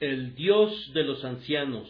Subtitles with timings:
[0.00, 1.88] el Dios de los ancianos,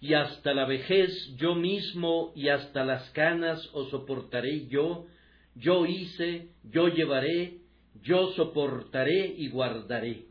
[0.00, 5.06] y hasta la vejez yo mismo y hasta las canas os soportaré yo,
[5.54, 7.58] yo hice, yo llevaré,
[8.02, 10.24] yo soportaré y guardaré.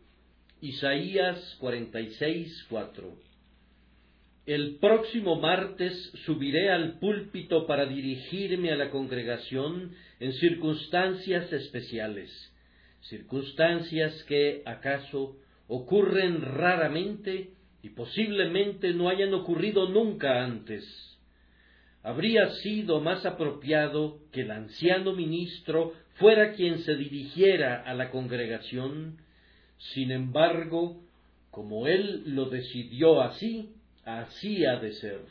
[0.62, 3.32] Isaías 46, 4.
[4.46, 5.94] El próximo martes
[6.26, 12.30] subiré al púlpito para dirigirme a la congregación en circunstancias especiales,
[13.02, 15.38] circunstancias que, acaso,
[15.74, 17.52] ocurren raramente
[17.82, 20.84] y posiblemente no hayan ocurrido nunca antes.
[22.04, 29.20] Habría sido más apropiado que el anciano ministro fuera quien se dirigiera a la congregación,
[29.94, 30.98] sin embargo,
[31.52, 33.70] como él lo decidió así,
[34.04, 35.22] así ha de ser.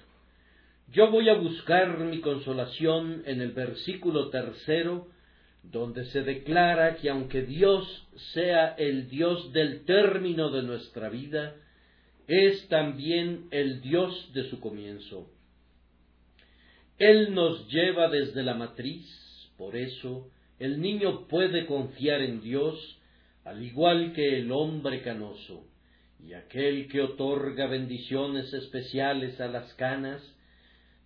[0.90, 5.06] Yo voy a buscar mi consolación en el versículo tercero
[5.62, 11.54] donde se declara que aunque Dios sea el Dios del término de nuestra vida,
[12.26, 15.30] es también el Dios de su comienzo.
[16.98, 19.06] Él nos lleva desde la matriz,
[19.56, 22.98] por eso el niño puede confiar en Dios,
[23.44, 25.64] al igual que el hombre canoso,
[26.22, 30.22] y aquel que otorga bendiciones especiales a las canas,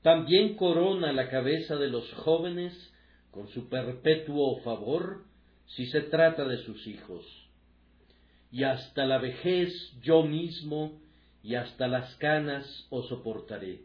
[0.02, 2.92] también corona la cabeza de los jóvenes
[3.34, 5.24] con su perpetuo favor
[5.66, 7.27] si se trata de sus hijos.
[8.52, 11.00] Y hasta la vejez yo mismo
[11.42, 13.80] y hasta las canas os soportaré.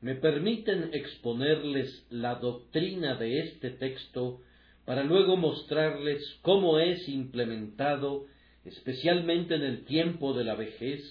[0.00, 4.40] Me permiten exponerles la doctrina de este texto
[4.84, 8.26] para luego mostrarles cómo es implementado,
[8.64, 11.02] especialmente en el tiempo de la vejez.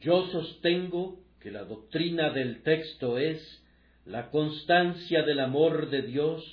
[0.00, 3.63] Yo sostengo que la doctrina del texto es
[4.06, 6.44] la constancia del amor de Dios,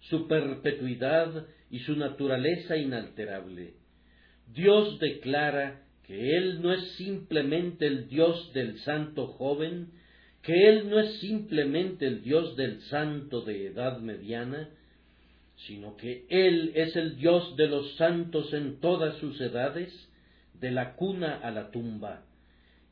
[0.00, 3.74] su perpetuidad y su naturaleza inalterable.
[4.52, 9.92] Dios declara que Él no es simplemente el Dios del santo joven,
[10.42, 14.70] que Él no es simplemente el Dios del santo de edad mediana,
[15.66, 19.92] sino que Él es el Dios de los santos en todas sus edades,
[20.54, 22.24] de la cuna a la tumba,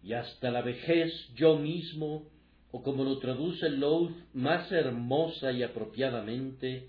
[0.02, 2.28] y hasta la vejez yo mismo,
[2.70, 6.88] o como lo traduce Louth más hermosa y apropiadamente,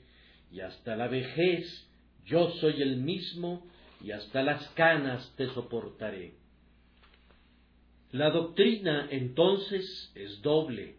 [0.51, 1.88] y hasta la vejez
[2.25, 3.66] yo soy el mismo,
[4.01, 6.34] y hasta las canas te soportaré.
[8.12, 10.95] La doctrina entonces es doble,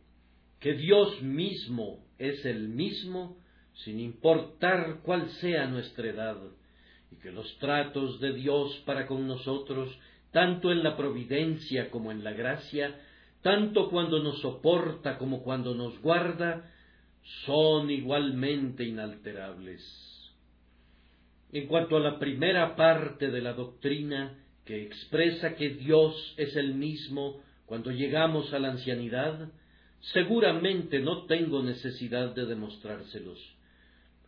[0.61, 3.39] que Dios mismo es el mismo,
[3.85, 6.37] sin importar cuál sea nuestra edad,
[7.11, 9.97] y que los tratos de Dios para con nosotros,
[10.31, 12.95] tanto en la providencia como en la gracia,
[13.43, 16.71] tanto cuando nos soporta como cuando nos guarda,
[17.45, 19.83] son igualmente inalterables.
[21.53, 26.75] En cuanto a la primera parte de la doctrina, que expresa que Dios es el
[26.75, 29.49] mismo cuando llegamos a la ancianidad,
[30.13, 33.39] seguramente no tengo necesidad de demostrárselos.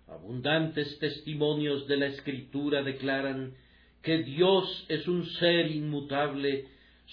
[0.09, 3.55] Abundantes testimonios de la Escritura declaran
[4.03, 6.67] que Dios es un ser inmutable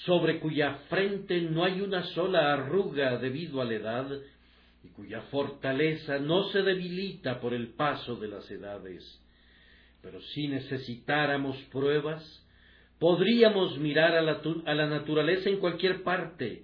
[0.05, 4.09] sobre cuya frente no hay una sola arruga debido a la edad,
[4.83, 9.03] y cuya fortaleza no se debilita por el paso de las edades.
[10.01, 12.23] Pero si necesitáramos pruebas,
[12.97, 16.63] podríamos mirar a la, a la naturaleza en cualquier parte,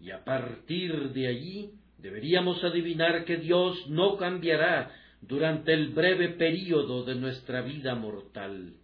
[0.00, 4.92] y a partir de allí deberíamos adivinar que Dios no cambiará
[5.22, 8.74] durante el breve período de nuestra vida mortal.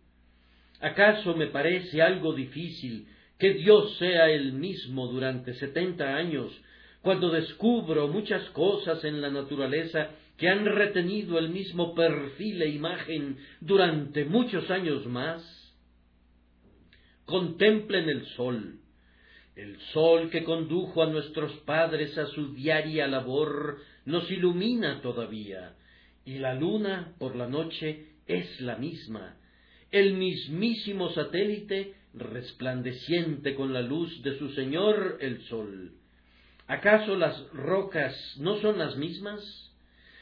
[0.80, 3.06] ¿Acaso me parece algo difícil
[3.38, 6.52] que Dios sea el mismo durante setenta años,
[7.02, 13.38] cuando descubro muchas cosas en la naturaleza que han retenido el mismo perfil e imagen
[13.60, 15.42] durante muchos años más?
[17.24, 18.80] Contemplen el sol,
[19.56, 25.76] el sol que condujo a nuestros padres a su diaria labor nos ilumina todavía,
[26.24, 29.36] y la luna por la noche es la misma,
[29.90, 35.92] el mismísimo satélite resplandeciente con la luz de su Señor el sol.
[36.66, 39.40] ¿Acaso las rocas no son las mismas?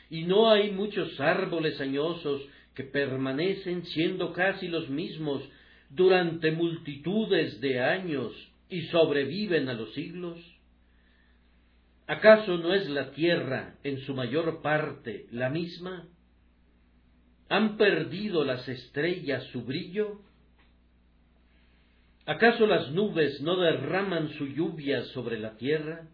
[0.09, 2.43] ¿Y no hay muchos árboles añosos
[2.75, 5.43] que permanecen siendo casi los mismos
[5.91, 8.33] durante multitudes de años
[8.69, 10.39] y sobreviven a los siglos?
[12.07, 16.09] ¿Acaso no es la tierra en su mayor parte la misma?
[17.49, 20.21] ¿Han perdido las estrellas su brillo?
[22.31, 26.07] ¿Acaso las nubes no derraman su lluvia sobre la tierra?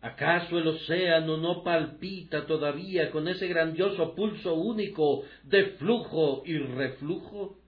[0.00, 7.58] ¿Acaso el océano no palpita todavía con ese grandioso pulso único de flujo y reflujo?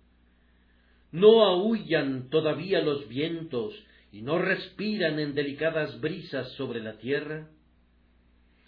[1.12, 3.74] ¿No aullan todavía los vientos
[4.10, 7.50] y no respiran en delicadas brisas sobre la tierra?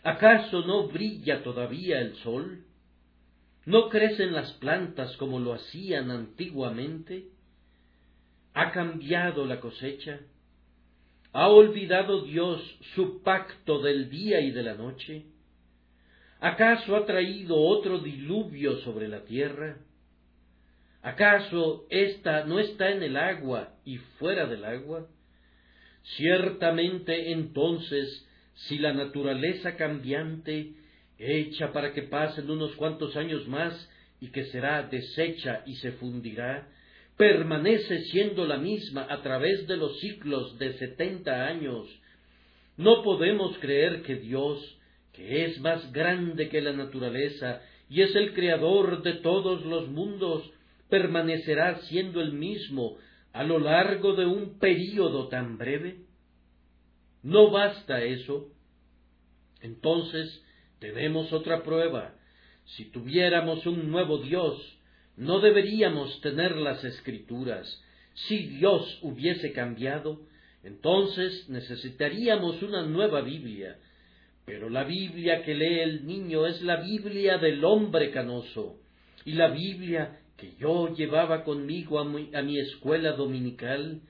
[0.02, 2.66] ¿Acaso no brilla todavía el sol?
[3.64, 7.30] ¿No crecen las plantas como lo hacían antiguamente?
[8.56, 10.18] ¿Ha cambiado la cosecha?
[11.34, 12.58] ¿Ha olvidado Dios
[12.94, 15.26] su pacto del día y de la noche?
[16.40, 19.76] ¿Acaso ha traído otro diluvio sobre la tierra?
[21.02, 25.06] ¿Acaso ésta no está en el agua y fuera del agua?
[26.16, 30.72] Ciertamente entonces, si la naturaleza cambiante,
[31.18, 36.70] hecha para que pasen unos cuantos años más y que será deshecha y se fundirá,
[37.16, 41.86] permanece siendo la misma a través de los ciclos de setenta años,
[42.76, 44.78] no podemos creer que Dios,
[45.12, 50.50] que es más grande que la naturaleza y es el creador de todos los mundos,
[50.90, 52.98] permanecerá siendo el mismo
[53.32, 56.00] a lo largo de un período tan breve?
[57.22, 58.48] ¿No basta eso?
[59.60, 60.42] Entonces
[60.78, 62.14] tenemos otra prueba.
[62.64, 64.75] Si tuviéramos un nuevo Dios,
[65.16, 67.82] no deberíamos tener las escrituras.
[68.14, 70.20] Si Dios hubiese cambiado,
[70.62, 73.78] entonces necesitaríamos una nueva Biblia.
[74.44, 78.78] Pero la Biblia que lee el niño es la Biblia del hombre canoso.
[79.24, 84.02] Y la Biblia que yo llevaba conmigo a mi, a mi escuela dominical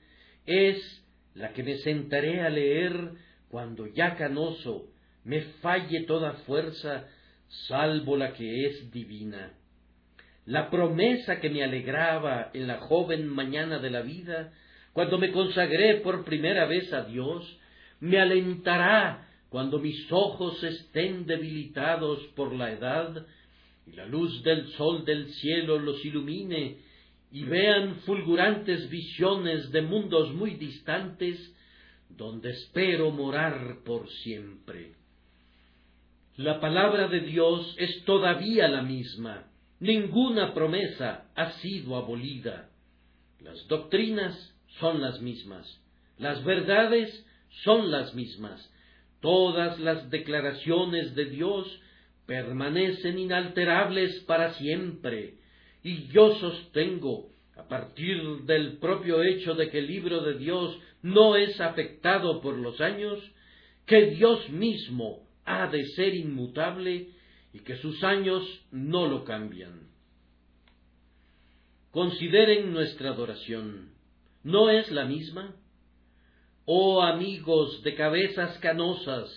[0.45, 1.03] es
[1.35, 3.11] la que me sentaré a leer
[3.49, 4.87] cuando ya canoso
[5.23, 7.07] me falle toda fuerza,
[7.67, 9.56] salvo la que es divina.
[10.47, 14.53] La promesa que me alegraba en la joven mañana de la vida,
[14.93, 17.59] cuando me consagré por primera vez a Dios,
[17.99, 23.25] me alentará cuando mis ojos estén debilitados por la edad
[23.85, 26.77] y la luz del sol del cielo los ilumine
[27.29, 31.37] y vean fulgurantes visiones de mundos muy distantes
[32.07, 34.93] donde espero morar por siempre.
[36.37, 39.47] La palabra de Dios es todavía la misma,
[39.79, 42.69] ninguna promesa ha sido abolida.
[43.39, 44.35] Las doctrinas
[44.79, 45.81] son las mismas,
[46.17, 47.25] las verdades
[47.63, 48.71] son las mismas,
[49.21, 51.81] todas las declaraciones de Dios
[52.25, 55.35] permanecen inalterables para siempre,
[55.83, 61.35] y yo sostengo, a partir del propio hecho de que el libro de Dios no
[61.35, 63.19] es afectado por los años,
[63.85, 67.09] que Dios mismo ha de ser inmutable
[67.57, 69.89] y que sus años no lo cambian.
[71.89, 73.93] Consideren nuestra adoración.
[74.43, 75.55] ¿No es la misma?
[76.65, 79.31] Oh amigos de cabezas canosas,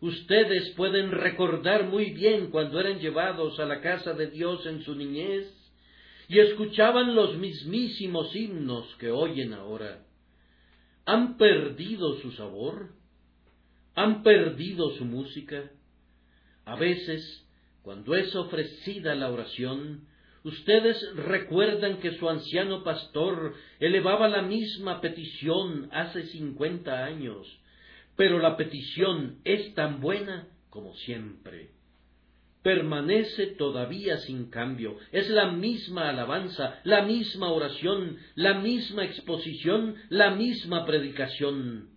[0.00, 4.94] ustedes pueden recordar muy bien cuando eran llevados a la casa de Dios en su
[4.94, 5.46] niñez
[6.28, 10.06] y escuchaban los mismísimos himnos que oyen ahora.
[11.04, 12.94] ¿Han perdido su sabor?
[13.94, 15.70] ¿Han perdido su música?
[16.64, 17.46] A veces,
[17.82, 20.06] cuando es ofrecida la oración,
[20.44, 27.46] ustedes recuerdan que su anciano pastor elevaba la misma petición hace cincuenta años,
[28.16, 31.70] pero la petición es tan buena como siempre.
[32.62, 40.30] Permanece todavía sin cambio, es la misma alabanza, la misma oración, la misma exposición, la
[40.30, 41.90] misma predicación.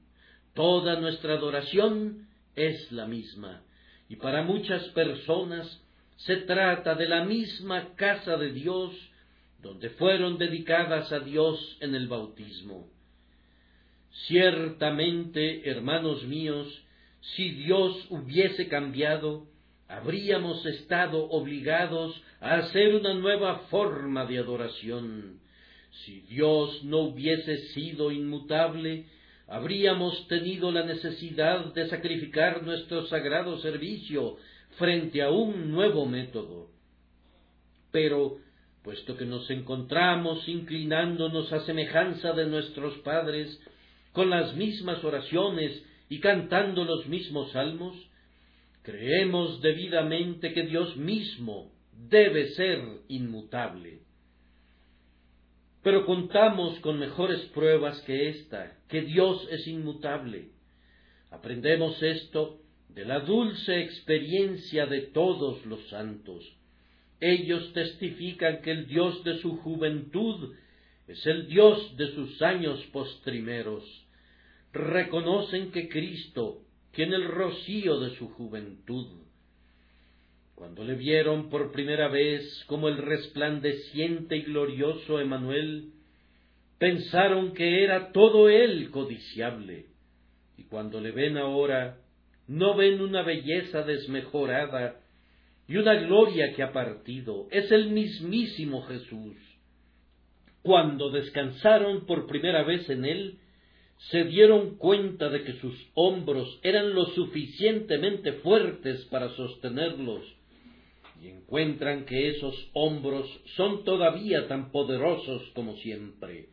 [0.53, 3.63] Toda nuestra adoración es la misma
[4.09, 5.81] y para muchas personas
[6.17, 8.93] se trata de la misma casa de Dios
[9.61, 12.87] donde fueron dedicadas a Dios en el bautismo.
[14.27, 16.67] Ciertamente, hermanos míos,
[17.35, 19.47] si Dios hubiese cambiado,
[19.87, 25.39] habríamos estado obligados a hacer una nueva forma de adoración.
[26.05, 29.05] Si Dios no hubiese sido inmutable,
[29.47, 34.37] habríamos tenido la necesidad de sacrificar nuestro sagrado servicio
[34.77, 36.69] frente a un nuevo método.
[37.91, 38.37] Pero,
[38.83, 43.59] puesto que nos encontramos inclinándonos a semejanza de nuestros padres,
[44.11, 47.95] con las mismas oraciones y cantando los mismos salmos,
[48.83, 51.71] creemos debidamente que Dios mismo
[52.09, 54.06] debe ser inmutable.
[55.87, 60.49] Pero contamos con mejores pruebas que esta, que Dios es inmutable.
[61.31, 66.43] Aprendemos esto de la dulce experiencia de todos los santos.
[67.21, 70.55] Ellos testifican que el Dios de su juventud
[71.07, 73.85] es el Dios de sus años postrimeros.
[74.73, 79.07] Reconocen que Cristo tiene el rocío de su juventud
[80.57, 85.91] cuando le vieron por primera vez como el resplandeciente y glorioso Emanuel,
[86.79, 89.85] pensaron que era todo él codiciable,
[90.57, 91.99] y cuando le ven ahora,
[92.47, 94.99] no ven una belleza desmejorada
[95.67, 99.37] y una gloria que ha partido, es el mismísimo Jesús.
[100.63, 103.37] Cuando descansaron por primera vez en él,
[104.09, 110.36] se dieron cuenta de que sus hombros eran lo suficientemente fuertes para sostenerlos,
[111.21, 116.49] y encuentran que esos hombros son todavía tan poderosos como siempre.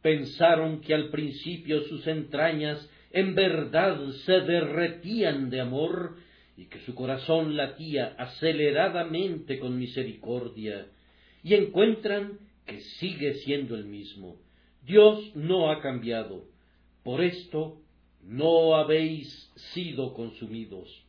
[0.00, 6.16] Pensaron que al principio sus entrañas en verdad se derretían de amor
[6.56, 10.86] y que su corazón latía aceleradamente con misericordia,
[11.42, 14.36] y encuentran que sigue siendo el mismo.
[14.84, 16.44] Dios no ha cambiado.
[17.02, 17.80] Por esto
[18.22, 21.04] no habéis sido consumidos.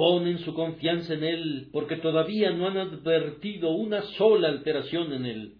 [0.00, 5.54] Ponen su confianza en Él porque todavía no han advertido una sola alteración en Él.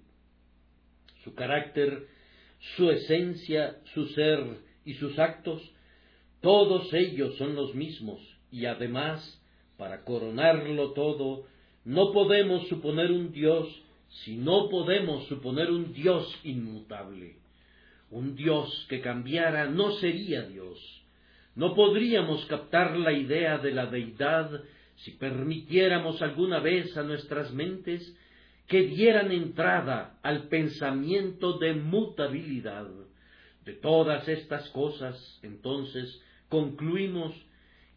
[1.24, 2.06] Su carácter,
[2.74, 4.42] su esencia, su ser
[4.86, 5.60] y sus actos,
[6.40, 8.18] todos ellos son los mismos
[8.50, 9.20] y además,
[9.76, 11.44] para coronarlo todo,
[11.84, 13.68] no podemos suponer un Dios
[14.24, 17.36] si no podemos suponer un Dios inmutable.
[18.10, 20.99] Un Dios que cambiara no sería Dios.
[21.54, 24.62] No podríamos captar la idea de la deidad
[24.96, 28.16] si permitiéramos alguna vez a nuestras mentes
[28.66, 32.86] que dieran entrada al pensamiento de mutabilidad.
[33.64, 37.34] De todas estas cosas, entonces, concluimos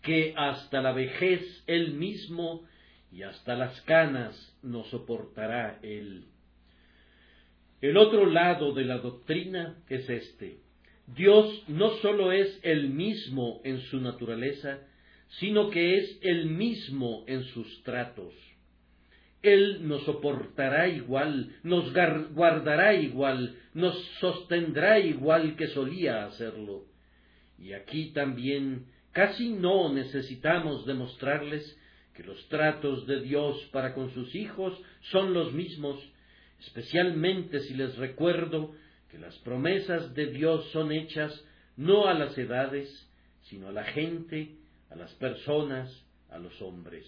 [0.01, 2.63] que hasta la vejez él mismo
[3.11, 6.25] y hasta las canas nos soportará él.
[7.79, 10.62] El otro lado de la doctrina es este.
[11.07, 14.79] Dios no sólo es el mismo en su naturaleza,
[15.39, 18.33] sino que es el mismo en sus tratos.
[19.41, 21.91] Él nos soportará igual, nos
[22.33, 26.85] guardará igual, nos sostendrá igual que solía hacerlo.
[27.59, 31.77] Y aquí también casi no necesitamos demostrarles
[32.13, 34.79] que los tratos de Dios para con sus hijos
[35.11, 35.99] son los mismos,
[36.61, 38.73] especialmente si les recuerdo
[39.13, 41.31] que las promesas de Dios son hechas
[41.77, 42.89] no a las edades,
[43.43, 44.55] sino a la gente,
[44.89, 45.87] a las personas,
[46.31, 47.05] a los hombres.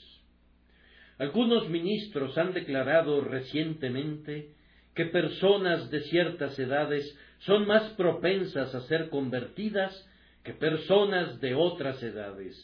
[1.18, 4.52] Algunos ministros han declarado recientemente
[4.94, 10.08] que personas de ciertas edades son más propensas a ser convertidas
[10.44, 12.56] que personas de otras edades.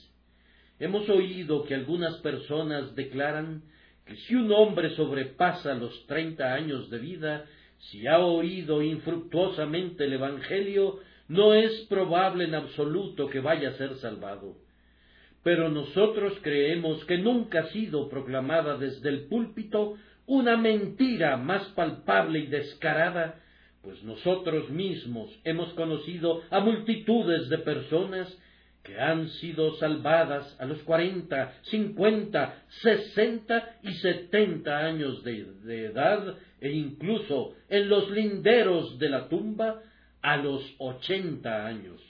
[0.77, 3.63] Hemos oído que algunas personas declaran
[4.05, 7.45] que si un hombre sobrepasa los treinta años de vida,
[7.90, 13.96] si ha oído infructuosamente el Evangelio, no es probable en absoluto que vaya a ser
[13.98, 14.56] salvado.
[15.44, 19.98] Pero nosotros creemos que nunca ha sido proclamada desde el púlpito
[20.28, 23.42] una mentira más palpable y descarada
[23.82, 28.38] pues nosotros mismos hemos conocido a multitudes de personas
[28.84, 36.72] que han sido salvadas a los cuarenta, cincuenta, sesenta y setenta años de, edad e
[36.72, 39.82] incluso en los linderos de la tumba
[40.22, 42.01] a los ochenta años.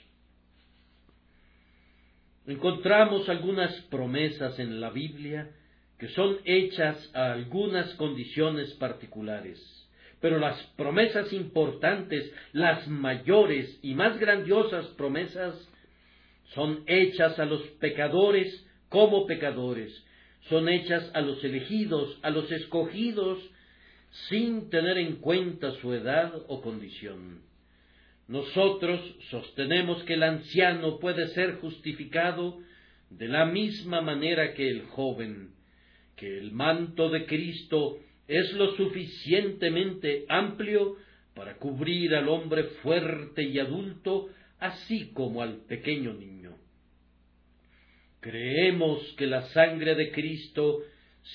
[2.46, 5.50] Encontramos algunas promesas en la Biblia
[5.98, 9.82] que son hechas a algunas condiciones particulares
[10.22, 15.68] pero las promesas importantes, las mayores y más grandiosas promesas,
[16.54, 19.92] son hechas a los pecadores como pecadores,
[20.48, 23.38] son hechas a los elegidos, a los escogidos,
[24.28, 27.42] sin tener en cuenta su edad o condición.
[28.28, 29.00] Nosotros
[29.30, 32.58] sostenemos que el anciano puede ser justificado
[33.10, 35.50] de la misma manera que el joven,
[36.16, 40.96] que el manto de Cristo es lo suficientemente amplio
[41.34, 44.28] para cubrir al hombre fuerte y adulto,
[44.58, 46.56] así como al pequeño niño.
[48.20, 50.82] Creemos que la sangre de Cristo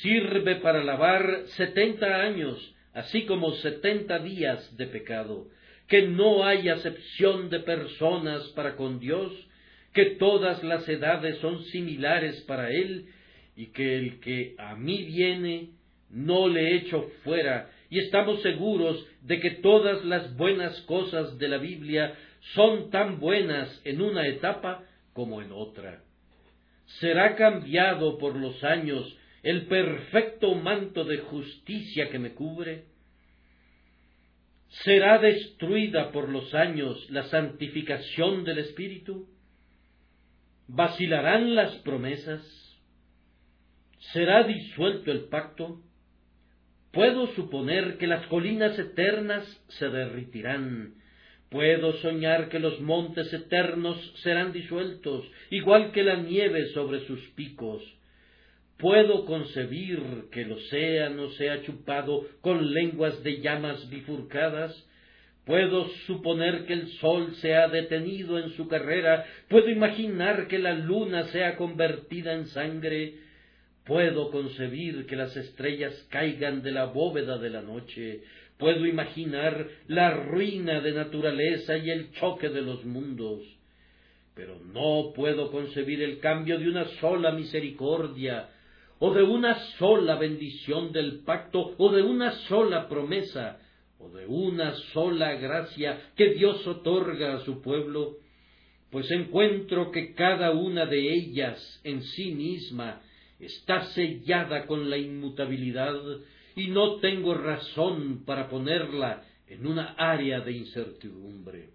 [0.01, 5.47] sirve para lavar setenta años, así como setenta días de pecado,
[5.87, 9.31] que no hay acepción de personas para con Dios,
[9.93, 13.07] que todas las edades son similares para Él,
[13.55, 15.69] y que el que a mí viene
[16.09, 21.57] no le echo fuera, y estamos seguros de que todas las buenas cosas de la
[21.57, 22.13] Biblia
[22.53, 26.01] son tan buenas en una etapa como en otra.
[26.99, 32.85] Será cambiado por los años el perfecto manto de justicia que me cubre.
[34.83, 39.27] ¿Será destruida por los años la santificación del Espíritu?
[40.67, 42.41] ¿Vacilarán las promesas?
[44.13, 45.81] ¿Será disuelto el pacto?
[46.91, 50.95] Puedo suponer que las colinas eternas se derritirán,
[51.49, 57.81] Puedo soñar que los montes eternos serán disueltos, igual que la nieve sobre sus picos.
[58.77, 59.99] Puedo concebir
[60.31, 64.85] que el océano sea chupado con lenguas de llamas bifurcadas.
[65.45, 69.25] Puedo suponer que el sol se ha detenido en su carrera.
[69.49, 73.15] Puedo imaginar que la luna sea convertida en sangre.
[73.85, 78.21] Puedo concebir que las estrellas caigan de la bóveda de la noche.
[78.57, 83.41] Puedo imaginar la ruina de naturaleza y el choque de los mundos,
[84.35, 88.49] pero no puedo concebir el cambio de una sola misericordia,
[88.99, 93.59] o de una sola bendición del pacto, o de una sola promesa,
[93.99, 98.17] o de una sola gracia que Dios otorga a su pueblo,
[98.91, 103.01] pues encuentro que cada una de ellas en sí misma
[103.39, 105.95] está sellada con la inmutabilidad
[106.55, 111.69] y no tengo razón para ponerla en una área de incertidumbre.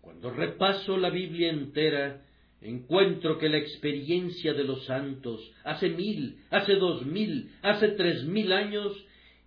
[0.00, 2.23] Cuando repaso la Biblia entera,
[2.64, 8.52] encuentro que la experiencia de los santos hace mil, hace dos mil, hace tres mil
[8.52, 8.92] años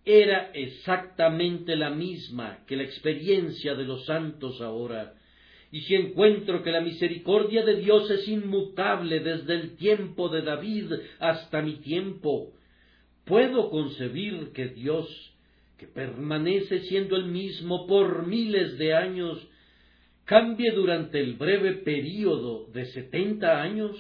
[0.06, 5.16] era exactamente la misma que la experiencia de los santos ahora.
[5.72, 10.94] Y si encuentro que la misericordia de Dios es inmutable desde el tiempo de David
[11.20, 12.54] hasta mi tiempo,
[13.26, 15.08] puedo concebir que Dios,
[15.78, 19.46] que permanece siendo el mismo por miles de años,
[20.28, 23.96] cambie durante el breve período de setenta años?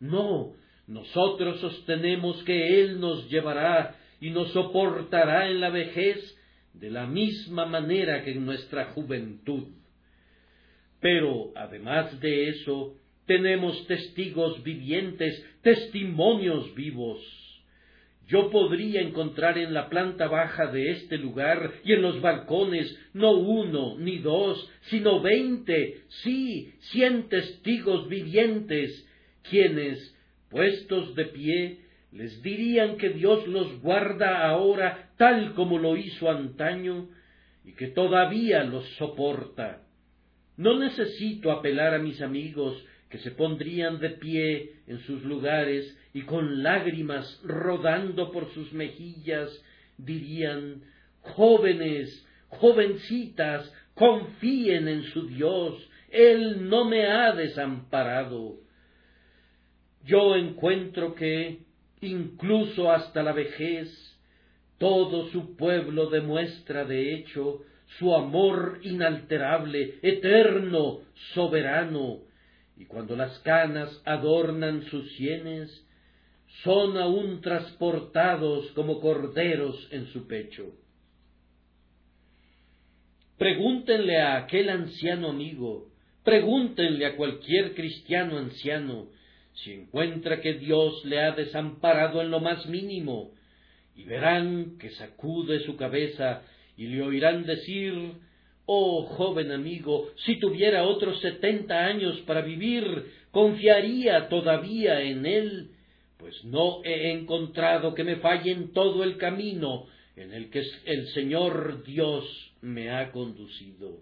[0.00, 0.54] No,
[0.86, 6.38] nosotros sostenemos que Él nos llevará y nos soportará en la vejez
[6.72, 9.64] de la misma manera que en nuestra juventud.
[11.00, 12.94] Pero, además de eso,
[13.26, 17.51] tenemos testigos vivientes, testimonios vivos
[18.32, 23.32] yo podría encontrar en la planta baja de este lugar y en los balcones no
[23.32, 29.06] uno ni dos, sino veinte, sí, cien testigos vivientes,
[29.42, 30.16] quienes,
[30.48, 37.10] puestos de pie, les dirían que Dios los guarda ahora tal como lo hizo antaño
[37.66, 39.82] y que todavía los soporta.
[40.56, 46.22] No necesito apelar a mis amigos que se pondrían de pie en sus lugares y
[46.22, 49.50] con lágrimas rodando por sus mejillas
[49.96, 50.82] dirían
[51.20, 58.56] jóvenes, jovencitas, confíen en su Dios, Él no me ha desamparado.
[60.04, 61.60] Yo encuentro que,
[62.00, 63.88] incluso hasta la vejez,
[64.78, 67.62] todo su pueblo demuestra de hecho
[67.98, 71.00] su amor inalterable, eterno,
[71.34, 72.20] soberano,
[72.76, 75.86] y cuando las canas adornan sus sienes,
[76.62, 80.74] son aún transportados como corderos en su pecho.
[83.38, 85.88] Pregúntenle a aquel anciano amigo,
[86.22, 89.08] pregúntenle a cualquier cristiano anciano,
[89.54, 93.32] si encuentra que Dios le ha desamparado en lo más mínimo,
[93.96, 96.42] y verán que sacude su cabeza
[96.76, 97.92] y le oirán decir
[98.64, 105.70] Oh joven amigo, si tuviera otros setenta años para vivir, confiaría todavía en él,
[106.22, 111.08] pues no he encontrado que me falle en todo el camino en el que el
[111.08, 113.98] Señor Dios me ha conducido.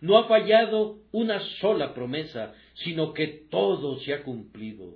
[0.00, 4.94] No ha fallado una sola promesa, sino que todo se ha cumplido.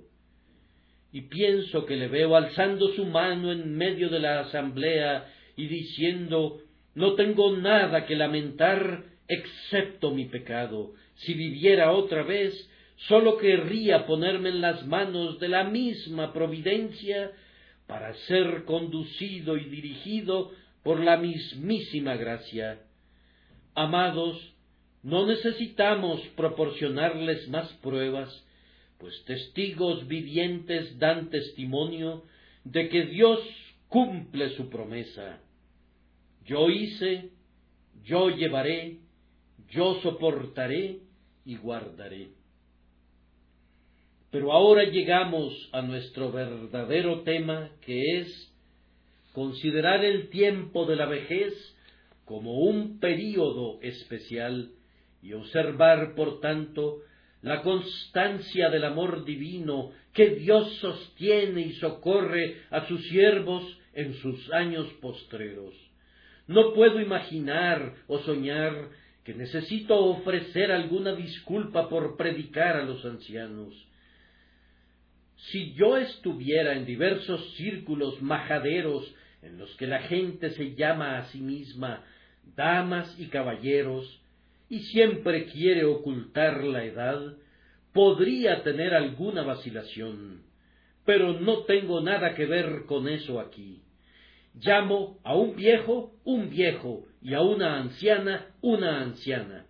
[1.11, 6.61] Y pienso que le veo alzando su mano en medio de la asamblea y diciendo
[6.95, 10.93] no tengo nada que lamentar excepto mi pecado.
[11.15, 12.53] Si viviera otra vez,
[13.07, 17.31] sólo querría ponerme en las manos de la misma providencia
[17.85, 20.51] para ser conducido y dirigido
[20.83, 22.81] por la mismísima gracia.
[23.75, 24.53] Amados,
[25.03, 28.43] no necesitamos proporcionarles más pruebas,
[28.97, 32.23] pues testigos vivientes dan testimonio
[32.63, 33.39] de que Dios
[33.87, 35.39] cumple su promesa.
[36.45, 37.29] Yo hice,
[38.03, 38.97] yo llevaré,
[39.69, 40.99] yo soportaré
[41.45, 42.36] y guardaré.
[44.37, 48.53] Pero ahora llegamos a nuestro verdadero tema, que es
[49.33, 51.55] considerar el tiempo de la vejez
[52.23, 54.69] como un período especial
[55.23, 56.99] y observar, por tanto,
[57.41, 63.63] la constancia del amor divino que Dios sostiene y socorre a sus siervos
[63.95, 65.73] en sus años postreros.
[66.45, 68.89] No puedo imaginar o soñar
[69.23, 73.87] que necesito ofrecer alguna disculpa por predicar a los ancianos.
[75.37, 81.25] Si yo estuviera en diversos círculos majaderos en los que la gente se llama a
[81.25, 82.03] sí misma
[82.55, 84.21] damas y caballeros,
[84.69, 87.35] y siempre quiere ocultar la edad,
[87.93, 90.43] podría tener alguna vacilación,
[91.05, 93.81] pero no tengo nada que ver con eso aquí.
[94.55, 99.65] Llamo a un viejo un viejo y a una anciana una anciana.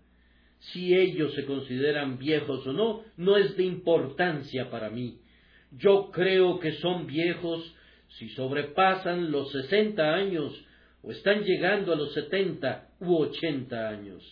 [0.59, 5.19] Si ellos se consideran viejos o no, no es de importancia para mí.
[5.71, 7.73] Yo creo que son viejos
[8.17, 10.53] si sobrepasan los sesenta años
[11.01, 14.23] o están llegando a los setenta u ochenta años.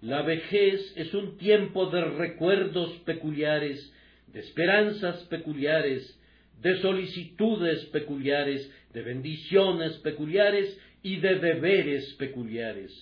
[0.00, 3.92] La vejez es un tiempo de recuerdos peculiares,
[4.26, 6.20] de esperanzas peculiares,
[6.60, 12.92] de solicitudes peculiares, de bendiciones peculiares y de deberes peculiares.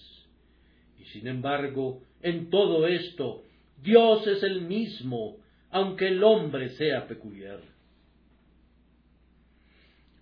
[1.01, 3.43] Y sin embargo, en todo esto,
[3.83, 5.39] Dios es el mismo,
[5.73, 7.59] aunque el hombre sea peculiar.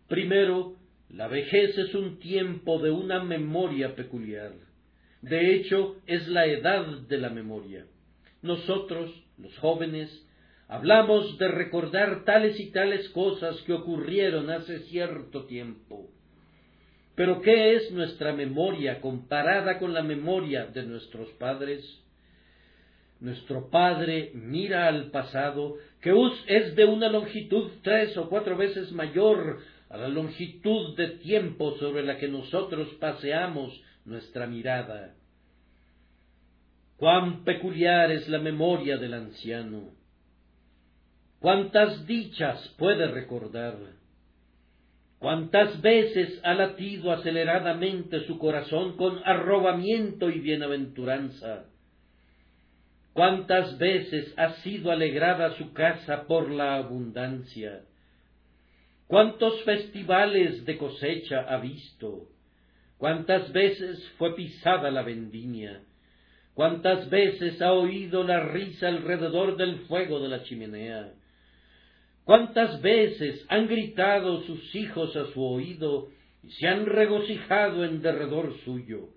[0.09, 0.77] Primero,
[1.11, 4.53] la vejez es un tiempo de una memoria peculiar.
[5.23, 7.85] De hecho, es la edad de la memoria.
[8.43, 10.27] Nosotros, los jóvenes,
[10.69, 16.09] hablamos de recordar tales y tales cosas que ocurrieron hace cierto tiempo.
[17.17, 21.85] Pero ¿qué es nuestra memoria comparada con la memoria de nuestros padres?
[23.21, 26.13] Nuestro Padre mira al pasado, que
[26.47, 29.59] es de una longitud tres o cuatro veces mayor
[29.91, 35.15] a la longitud de tiempo sobre la que nosotros paseamos nuestra mirada.
[36.97, 39.91] Cuán peculiar es la memoria del anciano.
[41.41, 43.77] Cuántas dichas puede recordar.
[45.19, 51.67] Cuántas veces ha latido aceleradamente su corazón con arrobamiento y bienaventuranza.
[53.13, 57.83] Cuántas veces ha sido alegrada su casa por la abundancia
[59.11, 62.29] cuántos festivales de cosecha ha visto,
[62.97, 65.81] cuántas veces fue pisada la vendimia,
[66.55, 71.13] cuántas veces ha oído la risa alrededor del fuego de la chimenea,
[72.23, 76.11] cuántas veces han gritado sus hijos a su oído
[76.45, 79.09] y se han regocijado en derredor suyo,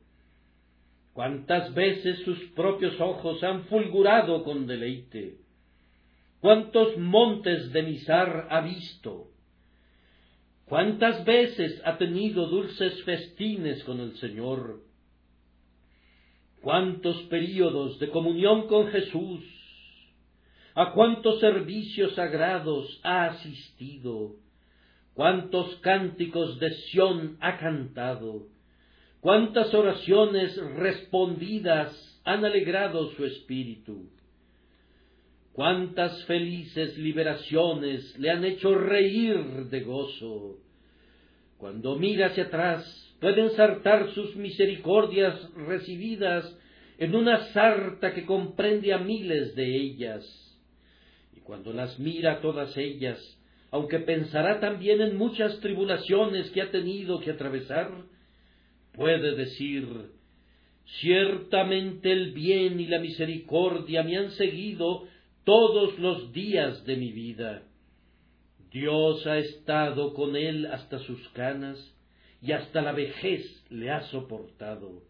[1.13, 5.38] cuántas veces sus propios ojos han fulgurado con deleite,
[6.41, 9.34] cuántos montes de Misar ha visto,
[10.65, 14.82] ¿Cuántas veces ha tenido dulces festines con el Señor?
[16.62, 19.43] ¿Cuántos períodos de comunión con Jesús?
[20.73, 24.38] ¿A cuántos servicios sagrados ha asistido?
[25.13, 28.47] ¿Cuántos cánticos de Sión ha cantado?
[29.24, 34.12] ¿Cuántas oraciones respondidas han alegrado su espíritu?
[35.54, 40.58] cuántas felices liberaciones le han hecho reír de gozo.
[41.58, 46.58] Cuando mira hacia atrás, puede ensartar sus misericordias recibidas
[46.98, 50.26] en una sarta que comprende a miles de ellas.
[51.36, 53.20] Y cuando las mira todas ellas,
[53.72, 57.92] aunque pensará también en muchas tribulaciones que ha tenido que atravesar,
[58.93, 60.12] puede decir,
[61.01, 65.08] ciertamente el bien y la misericordia me han seguido
[65.43, 67.63] todos los días de mi vida.
[68.71, 71.77] Dios ha estado con él hasta sus canas
[72.41, 75.03] y hasta la vejez le ha soportado.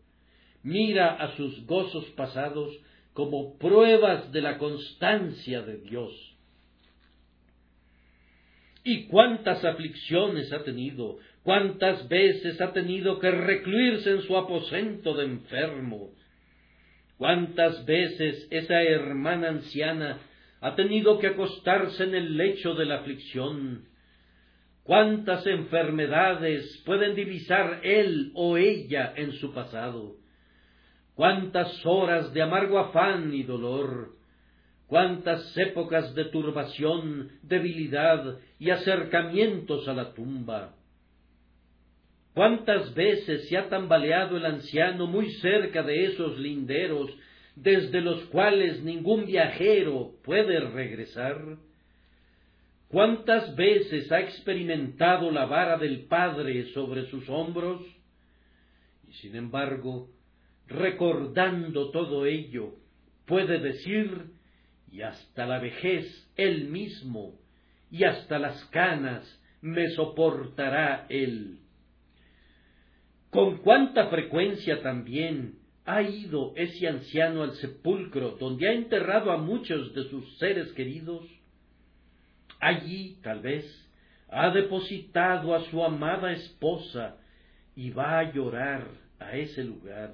[0.63, 2.77] Mira a sus gozos pasados
[3.13, 6.35] como pruebas de la constancia de Dios.
[8.83, 15.25] Y cuántas aflicciones ha tenido, cuántas veces ha tenido que recluirse en su aposento de
[15.25, 16.12] enfermo,
[17.17, 20.19] ¿Cuántas veces esa hermana anciana
[20.60, 23.86] ha tenido que acostarse en el lecho de la aflicción?
[24.84, 30.15] ¿Cuántas enfermedades pueden divisar él o ella en su pasado?
[31.15, 34.15] ¿Cuántas horas de amargo afán y dolor?
[34.88, 40.75] ¿Cuántas épocas de turbación, debilidad y acercamientos a la tumba?
[42.33, 47.11] ¿Cuántas veces se ha tambaleado el anciano muy cerca de esos linderos
[47.55, 51.57] desde los cuales ningún viajero puede regresar?
[52.87, 57.81] ¿Cuántas veces ha experimentado la vara del Padre sobre sus hombros?
[59.07, 60.09] Y sin embargo,
[60.67, 62.73] recordando todo ello,
[63.27, 64.31] puede decir,
[64.91, 67.35] y hasta la vejez él mismo,
[67.91, 69.23] y hasta las canas
[69.61, 71.59] me soportará él
[73.33, 79.93] con cuánta frecuencia también ha ido ese anciano al sepulcro donde ha enterrado a muchos
[79.95, 81.25] de sus seres queridos.
[82.59, 83.65] Allí, tal vez,
[84.29, 87.17] ha depositado a su amada esposa
[87.75, 88.87] y va a llorar
[89.19, 90.13] a ese lugar.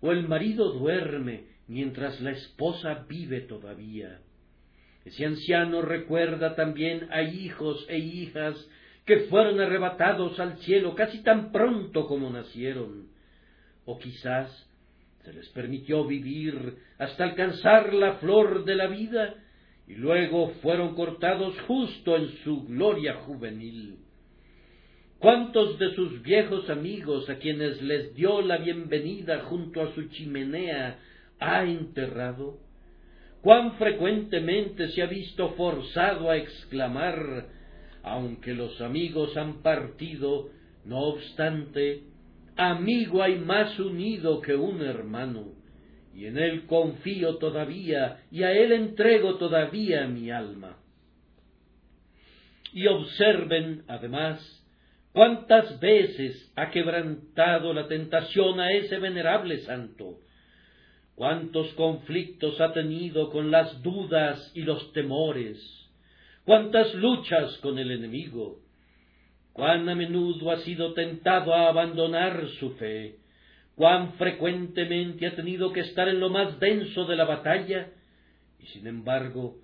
[0.00, 4.20] O el marido duerme mientras la esposa vive todavía.
[5.04, 8.56] Ese anciano recuerda también a hijos e hijas
[9.06, 13.08] que fueron arrebatados al cielo casi tan pronto como nacieron.
[13.84, 14.50] O quizás
[15.24, 19.34] se les permitió vivir hasta alcanzar la flor de la vida
[19.86, 23.98] y luego fueron cortados justo en su gloria juvenil.
[25.20, 30.98] ¿Cuántos de sus viejos amigos a quienes les dio la bienvenida junto a su chimenea
[31.38, 32.66] ha enterrado?
[33.46, 37.46] cuán frecuentemente se ha visto forzado a exclamar
[38.06, 40.50] aunque los amigos han partido,
[40.84, 42.04] no obstante,
[42.56, 45.48] amigo hay más unido que un hermano,
[46.14, 50.78] y en él confío todavía, y a él entrego todavía mi alma.
[52.72, 54.40] Y observen, además,
[55.12, 60.20] cuántas veces ha quebrantado la tentación a ese venerable santo,
[61.16, 65.85] cuántos conflictos ha tenido con las dudas y los temores,
[66.46, 68.60] cuántas luchas con el enemigo,
[69.52, 73.16] cuán a menudo ha sido tentado a abandonar su fe,
[73.74, 77.90] cuán frecuentemente ha tenido que estar en lo más denso de la batalla,
[78.60, 79.56] y sin embargo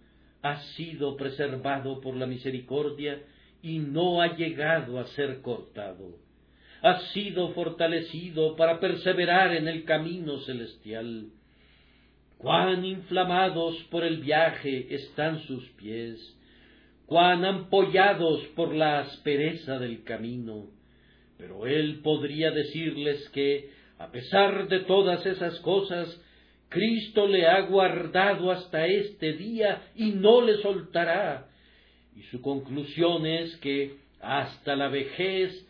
[0.42, 3.22] ha sido preservado por la misericordia
[3.62, 6.16] y no ha llegado a ser cortado.
[6.82, 11.28] Ha sido fortalecido para perseverar en el camino celestial.
[12.38, 16.18] Cuán inflamados por el viaje están sus pies,
[17.12, 20.68] cuán ampollados por la aspereza del camino.
[21.36, 26.08] Pero él podría decirles que, a pesar de todas esas cosas,
[26.70, 31.50] Cristo le ha guardado hasta este día y no le soltará.
[32.16, 35.68] Y su conclusión es que hasta la vejez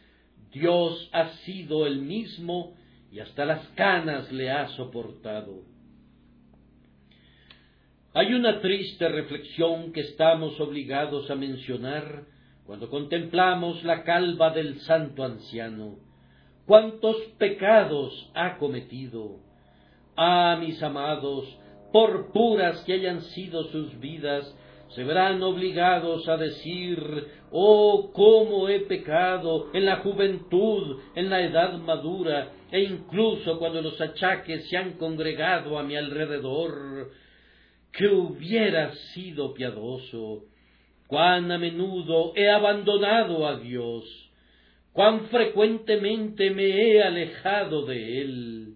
[0.53, 2.77] Dios ha sido el mismo
[3.11, 5.72] y hasta las canas le ha soportado.
[8.15, 12.25] Hay una triste reflexión que estamos obligados a mencionar
[12.67, 15.97] cuando contemplamos la calva del santo anciano.
[16.67, 19.39] ¿Cuántos pecados ha cometido?
[20.15, 21.59] Ah, mis amados,
[21.91, 28.81] por puras que hayan sido sus vidas, se verán obligados a decir, oh, cómo he
[28.81, 34.99] pecado en la juventud, en la edad madura, e incluso cuando los achaques se han
[34.99, 37.11] congregado a mi alrededor,
[37.93, 40.45] que hubiera sido piadoso,
[41.07, 44.05] cuán a menudo he abandonado a Dios,
[44.93, 48.75] cuán frecuentemente me he alejado de Él.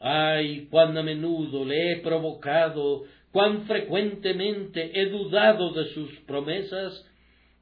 [0.00, 7.04] Ay, cuán a menudo le he provocado, cuán frecuentemente he dudado de sus promesas,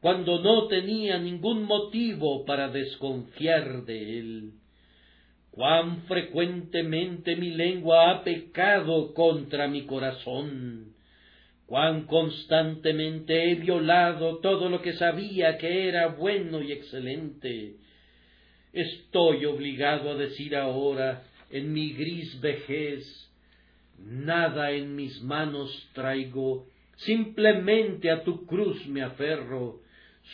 [0.01, 4.53] cuando no tenía ningún motivo para desconfiar de Él
[5.57, 10.93] cuán frecuentemente mi lengua ha pecado contra mi corazón,
[11.65, 17.77] cuán constantemente he violado todo lo que sabía que era bueno y excelente.
[18.75, 23.03] Estoy obligado a decir ahora, en mi gris vejez,
[23.99, 26.67] nada en mis manos traigo,
[26.97, 29.81] simplemente a tu cruz me aferro,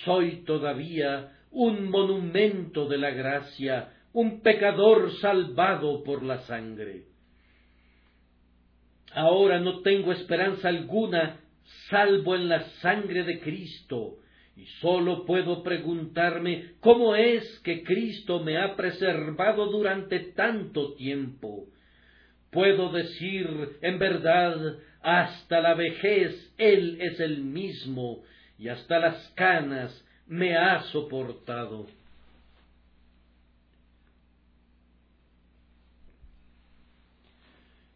[0.05, 7.05] soy todavía un monumento de la gracia, un pecador salvado por la sangre.
[9.15, 11.39] Ahora no tengo esperanza alguna
[11.89, 14.17] salvo en la sangre de Cristo,
[14.57, 21.67] y sólo puedo preguntarme cómo es que Cristo me ha preservado durante tanto tiempo.
[22.51, 28.23] Puedo decir, en verdad, hasta la vejez Él es el mismo,
[28.59, 31.87] y hasta las canas me ha soportado.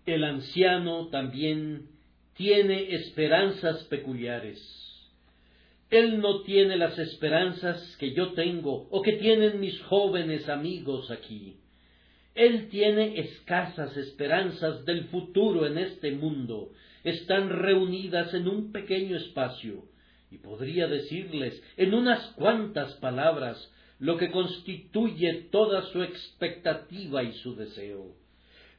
[0.07, 1.89] El anciano también
[2.35, 4.61] tiene esperanzas peculiares.
[5.91, 11.57] Él no tiene las esperanzas que yo tengo o que tienen mis jóvenes amigos aquí.
[12.35, 16.71] Él tiene escasas esperanzas del futuro en este mundo.
[17.03, 19.85] Están reunidas en un pequeño espacio.
[20.31, 27.55] Y podría decirles en unas cuantas palabras lo que constituye toda su expectativa y su
[27.55, 28.26] deseo.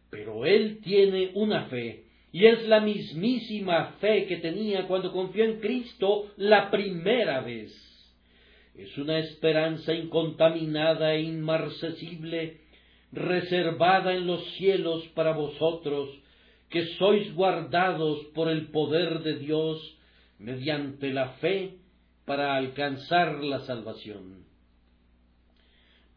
[0.09, 5.59] Pero él tiene una fe, y es la mismísima fe que tenía cuando confió en
[5.59, 7.73] Cristo la primera vez.
[8.75, 12.61] Es una esperanza incontaminada e inmarcesible,
[13.11, 16.09] reservada en los cielos para vosotros,
[16.69, 19.97] que sois guardados por el poder de Dios
[20.37, 21.77] mediante la fe
[22.25, 24.45] para alcanzar la salvación.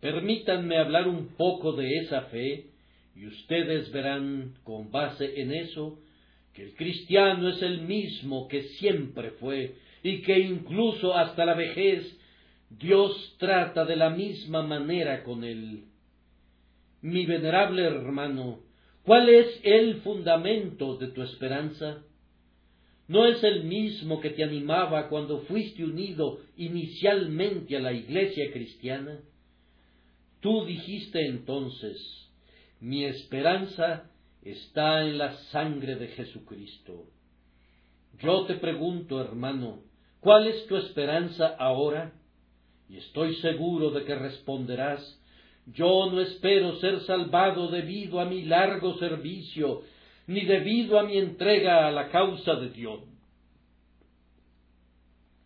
[0.00, 2.66] Permítanme hablar un poco de esa fe
[3.14, 5.98] y ustedes verán con base en eso
[6.52, 12.18] que el cristiano es el mismo que siempre fue y que incluso hasta la vejez
[12.70, 15.84] Dios trata de la misma manera con él.
[17.02, 18.60] Mi venerable hermano,
[19.02, 22.04] ¿cuál es el fundamento de tu esperanza?
[23.08, 29.20] ¿No es el mismo que te animaba cuando fuiste unido inicialmente a la iglesia cristiana?
[30.40, 32.19] Tú dijiste entonces,
[32.80, 34.10] mi esperanza
[34.42, 37.04] está en la sangre de Jesucristo.
[38.18, 39.82] Yo te pregunto, hermano,
[40.20, 42.12] ¿cuál es tu esperanza ahora?
[42.88, 45.18] Y estoy seguro de que responderás,
[45.66, 49.82] yo no espero ser salvado debido a mi largo servicio,
[50.26, 53.00] ni debido a mi entrega a la causa de Dios.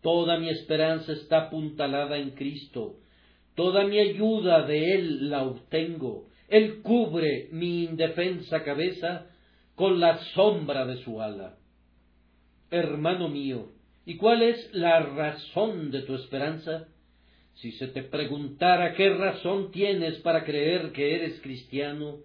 [0.01, 2.97] Toda mi esperanza está apuntalada en Cristo,
[3.55, 6.27] toda mi ayuda de Él la obtengo.
[6.47, 9.27] Él cubre mi indefensa cabeza
[9.75, 11.57] con la sombra de su ala.
[12.71, 13.71] Hermano mío,
[14.05, 16.87] ¿y cuál es la razón de tu esperanza?
[17.55, 22.17] Si se te preguntara qué razón tienes para creer que eres cristiano,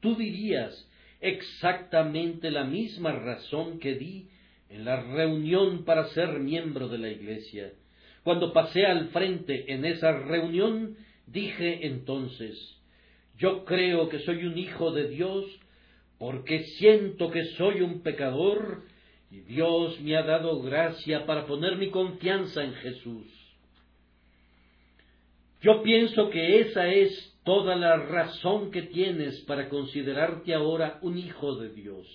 [0.00, 0.88] tú dirías
[1.20, 4.28] exactamente la misma razón que di
[4.70, 7.72] en la reunión para ser miembro de la Iglesia.
[8.22, 12.77] Cuando pasé al frente en esa reunión, dije entonces,
[13.38, 15.44] yo creo que soy un hijo de Dios
[16.18, 18.82] porque siento que soy un pecador
[19.30, 23.26] y Dios me ha dado gracia para poner mi confianza en Jesús.
[25.60, 31.56] Yo pienso que esa es toda la razón que tienes para considerarte ahora un hijo
[31.56, 32.06] de Dios.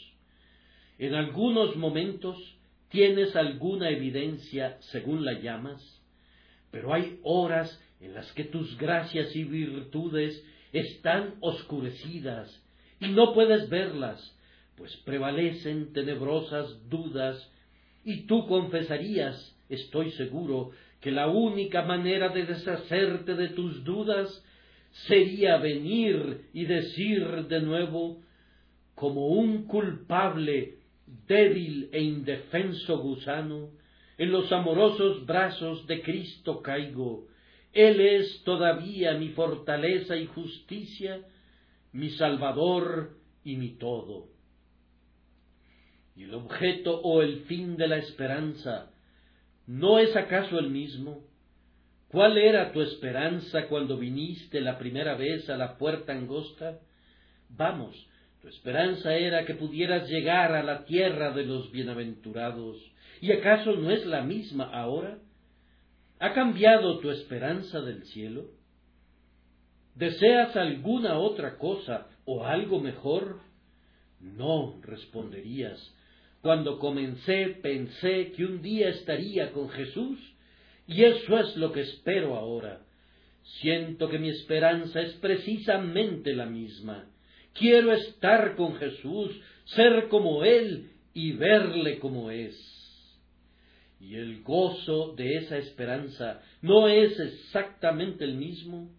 [0.98, 2.38] En algunos momentos
[2.90, 5.82] tienes alguna evidencia según la llamas,
[6.72, 12.62] pero hay horas en las que tus gracias y virtudes están oscurecidas
[13.00, 14.36] y no puedes verlas,
[14.76, 17.50] pues prevalecen tenebrosas dudas
[18.04, 24.44] y tú confesarías, estoy seguro, que la única manera de deshacerte de tus dudas
[25.08, 28.22] sería venir y decir de nuevo,
[28.96, 30.78] como un culpable,
[31.28, 33.70] débil e indefenso gusano,
[34.18, 37.28] en los amorosos brazos de Cristo caigo.
[37.74, 41.22] Él es todavía mi fortaleza y justicia,
[41.92, 44.28] mi Salvador y mi todo.
[46.16, 48.94] Y el objeto o el fin de la esperanza,
[49.66, 51.24] ¿No es acaso el mismo?
[52.10, 56.80] ¿Cuál era tu esperanza cuando viniste la primera vez a la puerta angosta?
[57.50, 57.96] Vamos,
[58.42, 62.78] tu esperanza era que pudieras llegar a la tierra de los bienaventurados.
[63.22, 65.18] ¿Y acaso no es la misma ahora?
[66.24, 68.46] ¿Ha cambiado tu esperanza del cielo?
[69.94, 73.42] ¿Deseas alguna otra cosa o algo mejor?
[74.22, 75.78] No, responderías,
[76.42, 80.18] cuando comencé pensé que un día estaría con Jesús
[80.88, 82.80] y eso es lo que espero ahora.
[83.60, 87.06] Siento que mi esperanza es precisamente la misma.
[87.54, 92.73] Quiero estar con Jesús, ser como Él y verle como es.
[94.06, 98.90] Y el gozo de esa esperanza no es exactamente el mismo.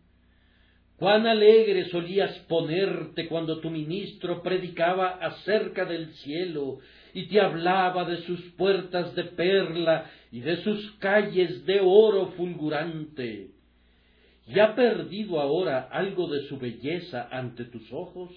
[0.97, 6.79] Cuán alegre solías ponerte cuando tu ministro predicaba acerca del cielo
[7.13, 13.51] y te hablaba de sus puertas de perla y de sus calles de oro fulgurante.
[14.47, 18.31] ¿Y ha perdido ahora algo de su belleza ante tus ojos?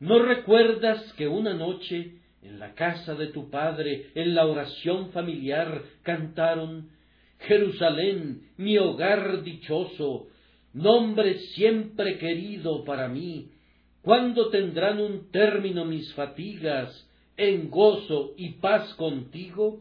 [0.00, 5.82] ¿No recuerdas que una noche en la casa de tu padre, en la oración familiar,
[6.02, 6.90] cantaron
[7.40, 10.28] Jerusalén, mi hogar dichoso,
[10.72, 13.50] nombre siempre querido para mí,
[14.02, 19.80] ¿cuándo tendrán un término mis fatigas en gozo y paz contigo?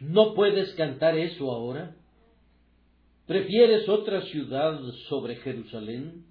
[0.00, 1.96] ¿No puedes cantar eso ahora?
[3.26, 6.25] ¿Prefieres otra ciudad sobre Jerusalén?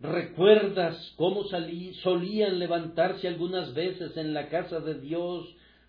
[0.00, 5.46] ¿Recuerdas cómo salí, solían levantarse algunas veces en la casa de Dios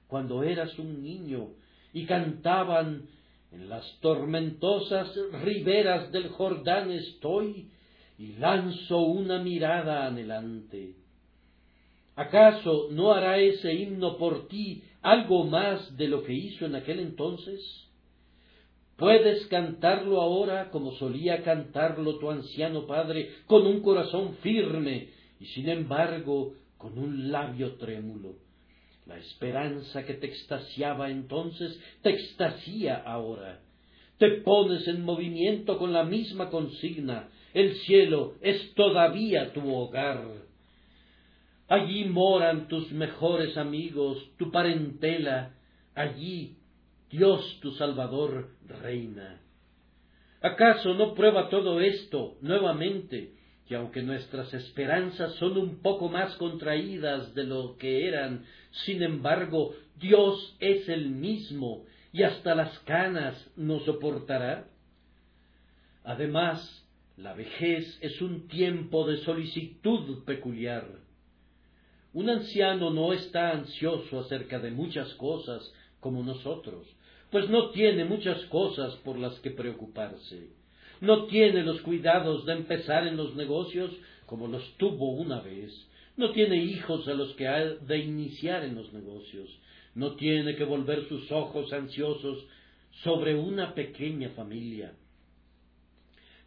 [0.08, 1.48] cuando eras un niño
[1.94, 3.08] y cantaban
[3.54, 7.70] en las tormentosas riberas del Jordán estoy
[8.18, 10.96] y lanzo una mirada anhelante?
[12.18, 17.00] ¿Acaso no hará ese himno por ti algo más de lo que hizo en aquel
[17.00, 17.88] entonces?
[19.02, 25.70] ¿Puedes cantarlo ahora como solía cantarlo tu anciano padre, con un corazón firme y sin
[25.70, 28.36] embargo con un labio trémulo?
[29.08, 33.62] La esperanza que te extasiaba entonces te extasía ahora.
[34.20, 37.28] Te pones en movimiento con la misma consigna.
[37.56, 40.28] El cielo es todavía tu hogar.
[41.68, 45.56] Allí moran tus mejores amigos, tu parentela.
[45.96, 46.61] Allí
[47.12, 49.42] Dios tu Salvador reina.
[50.42, 53.34] ¿Acaso no prueba todo esto nuevamente
[53.68, 58.46] que aunque nuestras esperanzas son un poco más contraídas de lo que eran,
[58.86, 64.68] sin embargo, Dios es el mismo y hasta las canas nos soportará?
[66.04, 66.86] Además,
[67.18, 70.88] la vejez es un tiempo de solicitud peculiar.
[72.14, 76.88] Un anciano no está ansioso acerca de muchas cosas como nosotros,
[77.32, 80.50] pues no tiene muchas cosas por las que preocuparse.
[81.00, 83.92] No tiene los cuidados de empezar en los negocios
[84.26, 85.72] como los tuvo una vez.
[86.18, 89.50] No tiene hijos a los que ha de iniciar en los negocios.
[89.96, 92.46] No tiene que volver sus ojos ansiosos
[93.04, 94.94] sobre una pequeña familia.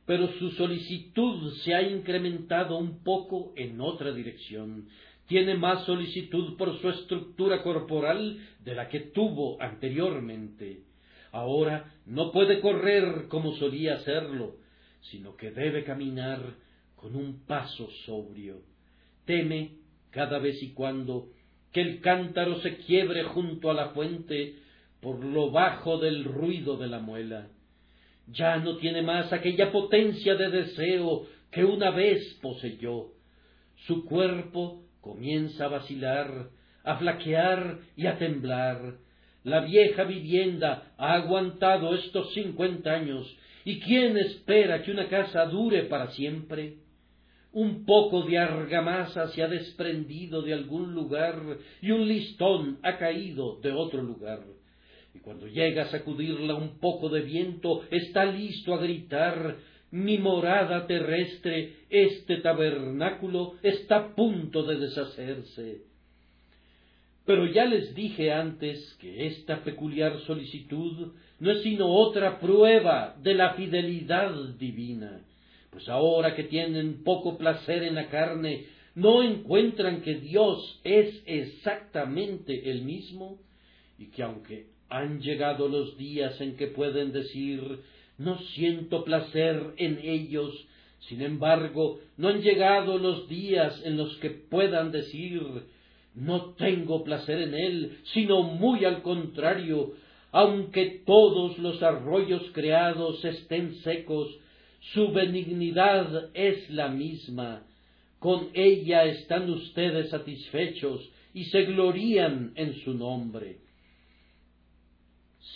[0.07, 4.89] Pero su solicitud se ha incrementado un poco en otra dirección
[5.27, 10.83] tiene más solicitud por su estructura corporal de la que tuvo anteriormente.
[11.33, 14.57] Ahora no puede correr como solía hacerlo,
[15.11, 16.41] sino que debe caminar
[16.97, 18.63] con un paso sobrio.
[19.25, 19.73] Teme
[20.11, 21.29] cada vez y cuando
[21.73, 24.55] que el cántaro se quiebre junto a la fuente
[25.01, 27.49] por lo bajo del ruido de la muela.
[28.29, 33.09] Ya no tiene más aquella potencia de deseo que una vez poseyó.
[33.87, 36.49] Su cuerpo comienza a vacilar,
[36.83, 38.95] a flaquear y a temblar.
[39.45, 43.37] La vieja vivienda ha aguantado estos cincuenta años,
[43.67, 46.79] ¿y quién espera que una casa dure para siempre?
[47.53, 51.39] Un poco de argamasa se ha desprendido de algún lugar
[51.83, 54.41] y un listón ha caído de otro lugar.
[55.15, 59.57] Y cuando llega a sacudirla un poco de viento, está listo a gritar
[59.95, 65.83] mi morada terrestre, este tabernáculo, está a punto de deshacerse.
[67.25, 73.35] Pero ya les dije antes que esta peculiar solicitud no es sino otra prueba de
[73.35, 75.21] la fidelidad divina,
[75.71, 78.67] pues ahora que tienen poco placer en la carne,
[78.97, 83.39] no encuentran que Dios es exactamente el mismo
[83.97, 87.81] y que aunque han llegado los días en que pueden decir
[88.19, 90.67] no siento placer en ellos,
[91.09, 95.43] sin embargo, no han llegado los días en los que puedan decir
[96.15, 99.95] no tengo placer en él, sino muy al contrario,
[100.31, 104.29] aunque todos los arroyos creados estén secos,
[104.93, 107.63] su benignidad es la misma.
[108.19, 113.59] Con ella están ustedes satisfechos y se glorían en su nombre.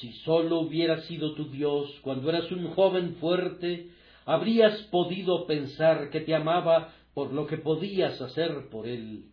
[0.01, 3.89] Si sólo hubiera sido tu Dios cuando eras un joven fuerte,
[4.25, 9.25] habrías podido pensar que te amaba por lo que podías hacer por él.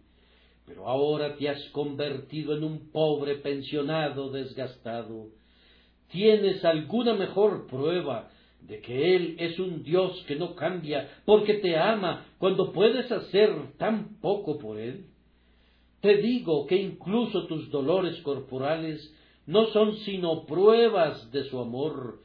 [0.65, 5.27] Pero ahora te has convertido en un pobre pensionado desgastado.
[6.11, 8.29] ¿Tienes alguna mejor prueba
[8.61, 13.51] de que Él es un Dios que no cambia porque te ama cuando puedes hacer
[13.77, 15.05] tan poco por Él?
[16.01, 19.13] Te digo que incluso tus dolores corporales
[19.45, 22.19] no son sino pruebas de su amor,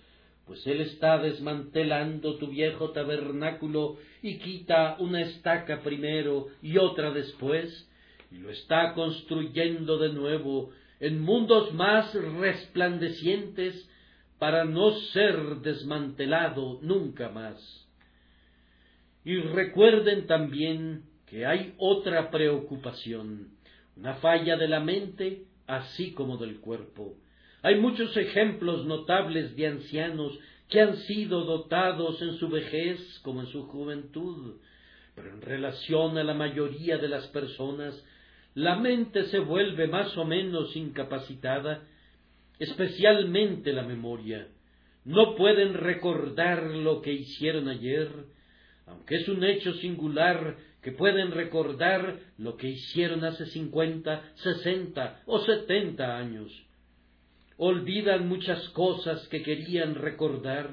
[0.47, 7.89] pues Él está desmantelando tu viejo tabernáculo y quita una estaca primero y otra después,
[8.31, 13.89] y lo está construyendo de nuevo en mundos más resplandecientes
[14.39, 17.87] para no ser desmantelado nunca más.
[19.25, 23.51] Y recuerden también que hay otra preocupación,
[23.97, 25.45] una falla de la mente
[25.77, 27.17] así como del cuerpo.
[27.63, 33.47] Hay muchos ejemplos notables de ancianos que han sido dotados en su vejez como en
[33.49, 34.57] su juventud,
[35.15, 38.03] pero en relación a la mayoría de las personas,
[38.55, 41.83] la mente se vuelve más o menos incapacitada,
[42.59, 44.49] especialmente la memoria.
[45.05, 48.09] No pueden recordar lo que hicieron ayer,
[48.87, 55.41] aunque es un hecho singular que pueden recordar lo que hicieron hace cincuenta, sesenta o
[55.41, 56.51] setenta años.
[57.57, 60.71] Olvidan muchas cosas que querían recordar,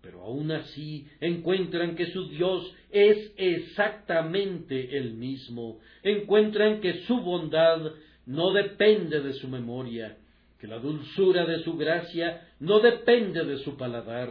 [0.00, 7.92] pero aun así encuentran que su Dios es exactamente el mismo, encuentran que su bondad
[8.26, 10.18] no depende de su memoria,
[10.58, 14.30] que la dulzura de su gracia no depende de su paladar,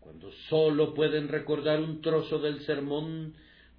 [0.00, 3.34] cuando sólo pueden recordar un trozo del sermón,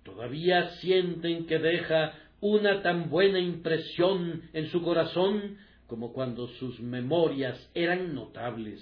[0.07, 7.69] todavía sienten que deja una tan buena impresión en su corazón como cuando sus memorias
[7.73, 8.79] eran notables,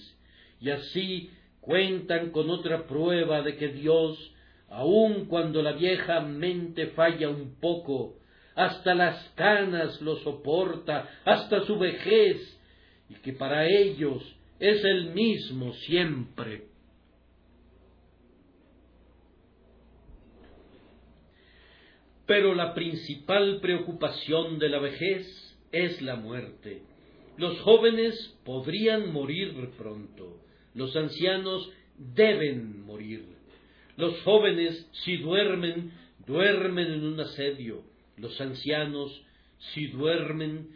[0.62, 4.34] y así cuentan con otra prueba de que Dios,
[4.70, 8.18] aun cuando la vieja mente falla un poco,
[8.56, 12.38] hasta las canas lo soporta, hasta su vejez,
[13.10, 14.24] y que para ellos
[14.60, 16.75] es el mismo siempre.
[22.26, 26.82] Pero la principal preocupación de la vejez es la muerte.
[27.38, 30.42] Los jóvenes podrían morir pronto,
[30.74, 33.26] los ancianos deben morir.
[33.98, 35.92] Los jóvenes, si duermen,
[36.26, 37.84] duermen en un asedio.
[38.18, 39.24] Los ancianos,
[39.74, 40.70] si duermen,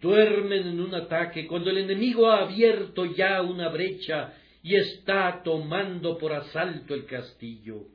[0.00, 6.16] duermen en un ataque cuando el enemigo ha abierto ya una brecha y está tomando
[6.16, 7.86] por asalto el castillo.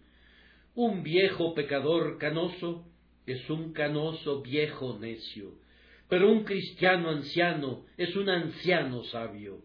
[0.76, 2.86] Un viejo pecador canoso
[3.34, 5.54] es un canoso viejo necio,
[6.08, 9.62] pero un cristiano anciano es un anciano sabio.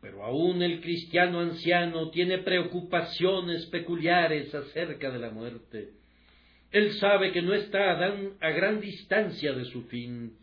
[0.00, 5.92] Pero aún el cristiano anciano tiene preocupaciones peculiares acerca de la muerte.
[6.70, 10.36] Él sabe que no está a, gran distancia de su fin.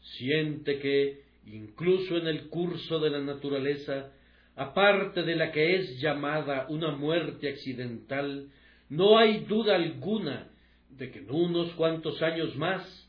[0.00, 4.12] Siente que, incluso en el curso de la naturaleza,
[4.56, 8.50] aparte de la que es llamada una muerte accidental,
[8.90, 10.51] no hay duda alguna
[10.98, 13.08] de que en unos cuantos años más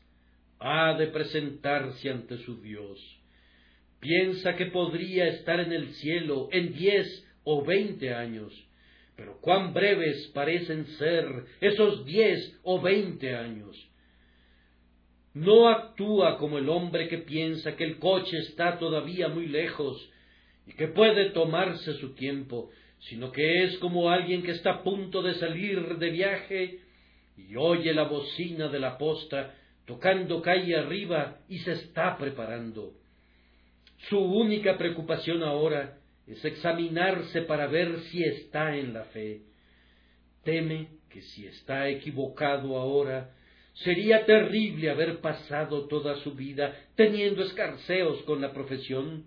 [0.58, 2.98] ha de presentarse ante su Dios.
[4.00, 7.06] Piensa que podría estar en el cielo en diez
[7.44, 8.52] o veinte años,
[9.16, 11.26] pero cuán breves parecen ser
[11.60, 13.76] esos diez o veinte años.
[15.34, 20.10] No actúa como el hombre que piensa que el coche está todavía muy lejos
[20.66, 22.70] y que puede tomarse su tiempo,
[23.00, 26.83] sino que es como alguien que está a punto de salir de viaje
[27.36, 29.54] y oye la bocina de la posta
[29.86, 32.94] tocando calle arriba y se está preparando.
[34.08, 39.42] Su única preocupación ahora es examinarse para ver si está en la fe.
[40.42, 43.30] Teme que si está equivocado ahora,
[43.74, 49.24] sería terrible haber pasado toda su vida teniendo escarceos con la profesión,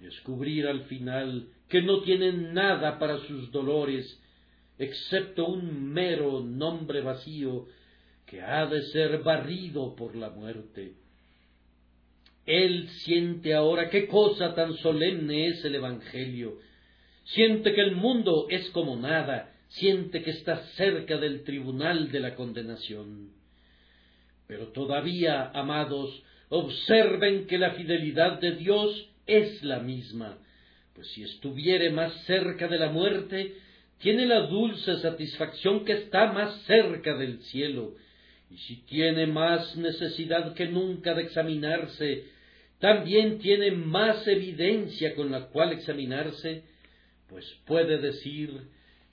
[0.00, 4.20] descubrir al final que no tienen nada para sus dolores
[4.78, 7.66] excepto un mero nombre vacío
[8.26, 10.94] que ha de ser barrido por la muerte.
[12.46, 16.58] Él siente ahora qué cosa tan solemne es el Evangelio,
[17.24, 22.34] siente que el mundo es como nada, siente que está cerca del tribunal de la
[22.34, 23.32] condenación.
[24.46, 30.38] Pero todavía, amados, observen que la fidelidad de Dios es la misma,
[30.94, 33.54] pues si estuviere más cerca de la muerte,
[34.04, 37.94] tiene la dulce satisfacción que está más cerca del cielo,
[38.50, 42.24] y si tiene más necesidad que nunca de examinarse,
[42.80, 46.64] también tiene más evidencia con la cual examinarse,
[47.30, 48.68] pues puede decir,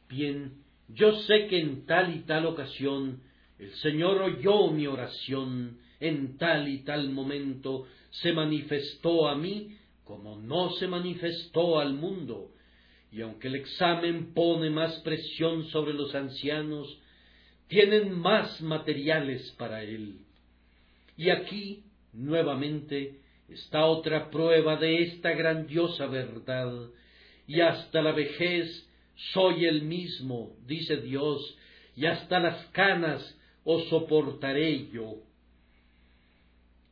[0.09, 0.55] bien,
[0.89, 3.21] yo sé que en tal y tal ocasión
[3.59, 10.35] el Señor oyó mi oración, en tal y tal momento se manifestó a mí como
[10.35, 12.51] no se manifestó al mundo,
[13.11, 16.97] y aunque el examen pone más presión sobre los ancianos,
[17.67, 20.19] tienen más materiales para él.
[21.17, 21.83] Y aquí,
[22.13, 26.89] nuevamente, está otra prueba de esta grandiosa verdad,
[27.47, 28.87] y hasta la vejez
[29.33, 31.57] soy el mismo, dice Dios,
[31.95, 35.15] y hasta las canas os soportaré yo.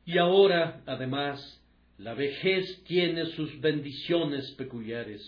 [0.06, 1.62] Y ahora, además,
[1.98, 5.22] la vejez tiene sus bendiciones peculiares.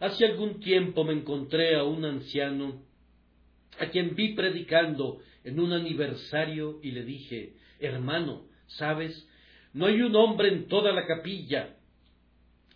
[0.00, 2.82] Hace algún tiempo me encontré a un anciano
[3.78, 9.26] a quien vi predicando en un aniversario y le dije, hermano, ¿sabes?
[9.72, 11.76] No hay un hombre en toda la capilla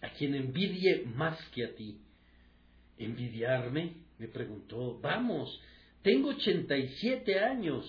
[0.01, 1.99] a quien envidie más que a ti.
[2.99, 4.03] ¿Envidiarme?
[4.19, 5.01] me preguntó.
[5.01, 5.61] Vamos,
[6.03, 7.85] tengo ochenta y siete años.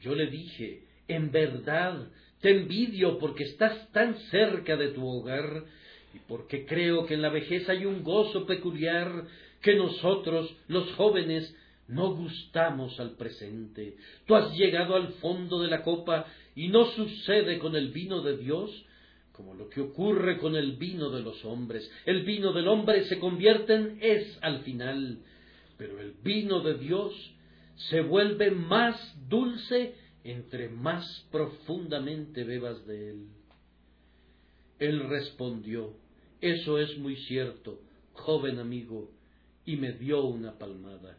[0.00, 2.08] Yo le dije, en verdad,
[2.40, 5.64] te envidio porque estás tan cerca de tu hogar
[6.14, 9.26] y porque creo que en la vejez hay un gozo peculiar
[9.60, 11.54] que nosotros, los jóvenes,
[11.88, 13.96] no gustamos al presente.
[14.26, 18.36] Tú has llegado al fondo de la copa y no sucede con el vino de
[18.36, 18.86] Dios
[19.32, 21.90] como lo que ocurre con el vino de los hombres.
[22.04, 25.18] El vino del hombre se convierte en es al final,
[25.78, 27.12] pero el vino de Dios
[27.90, 28.94] se vuelve más
[29.28, 29.94] dulce
[30.24, 33.26] entre más profundamente bebas de él.
[34.78, 35.94] Él respondió,
[36.42, 37.80] eso es muy cierto,
[38.12, 39.10] joven amigo,
[39.64, 41.16] y me dio una palmada.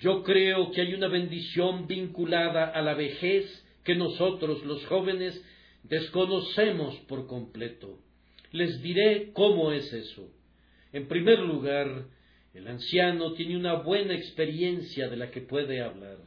[0.00, 3.46] Yo creo que hay una bendición vinculada a la vejez
[3.84, 5.42] que nosotros, los jóvenes,
[5.84, 7.98] desconocemos por completo.
[8.52, 10.28] Les diré cómo es eso.
[10.92, 12.06] En primer lugar,
[12.52, 16.18] el anciano tiene una buena experiencia de la que puede hablar.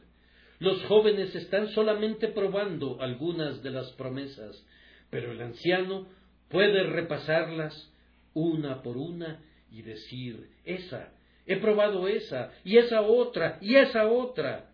[0.58, 4.66] Los jóvenes están solamente probando algunas de las promesas,
[5.10, 6.08] pero el anciano
[6.48, 7.90] puede repasarlas
[8.34, 9.40] una por una
[9.70, 11.12] y decir, esa,
[11.46, 14.70] he probado esa, y esa otra, y esa otra.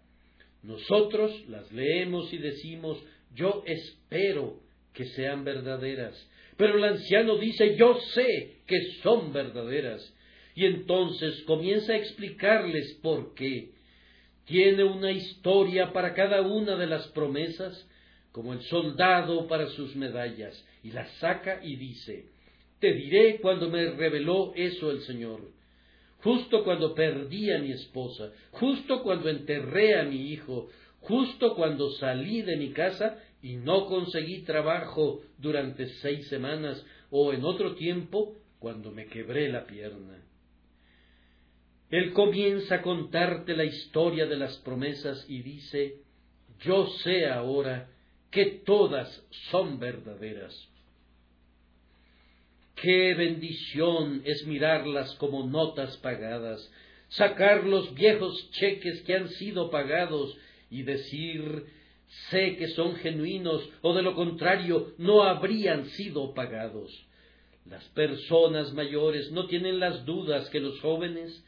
[0.62, 2.99] Nosotros las leemos y decimos,
[3.35, 4.61] yo espero
[4.93, 6.29] que sean verdaderas.
[6.57, 10.14] Pero el anciano dice, yo sé que son verdaderas.
[10.55, 13.70] Y entonces comienza a explicarles por qué.
[14.45, 17.89] Tiene una historia para cada una de las promesas,
[18.33, 22.26] como el soldado para sus medallas, y las saca y dice,
[22.78, 25.41] te diré cuando me reveló eso el Señor.
[26.18, 30.68] Justo cuando perdí a mi esposa, justo cuando enterré a mi hijo,
[31.01, 37.45] justo cuando salí de mi casa y no conseguí trabajo durante seis semanas, o en
[37.45, 40.22] otro tiempo cuando me quebré la pierna.
[41.91, 45.97] Él comienza a contarte la historia de las promesas y dice,
[46.61, 47.91] yo sé ahora
[48.30, 50.72] que todas son verdaderas.
[52.83, 56.68] Qué bendición es mirarlas como notas pagadas,
[57.11, 60.37] sacar los viejos cheques que han sido pagados
[60.68, 61.66] y decir,
[62.30, 66.91] sé que son genuinos o de lo contrario no habrían sido pagados.
[67.66, 71.45] Las personas mayores no tienen las dudas que los jóvenes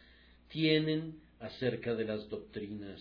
[0.50, 3.00] tienen acerca de las doctrinas.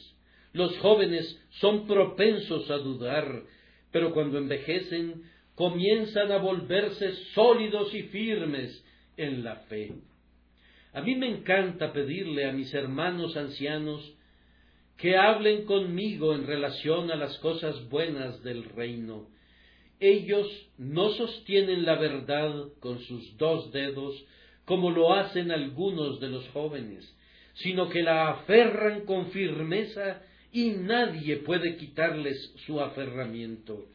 [0.54, 3.44] Los jóvenes son propensos a dudar,
[3.92, 8.84] pero cuando envejecen comienzan a volverse sólidos y firmes
[9.18, 9.94] en la fe.
[10.94, 14.14] A mí me encanta pedirle a mis hermanos ancianos
[14.98, 19.28] que hablen conmigo en relación a las cosas buenas del reino.
[20.00, 20.48] Ellos
[20.78, 24.24] no sostienen la verdad con sus dos dedos
[24.66, 27.12] como lo hacen algunos de los jóvenes,
[27.56, 33.88] sino que la aferran con firmeza y nadie puede quitarles su aferramiento.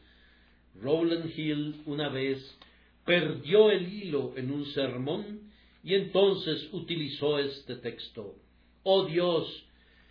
[0.81, 2.57] Rowland Hill una vez
[3.05, 5.51] perdió el hilo en un sermón
[5.83, 8.35] y entonces utilizó este texto.
[8.83, 9.65] Oh Dios,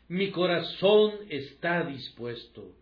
[0.09, 2.73] mi corazón está dispuesto.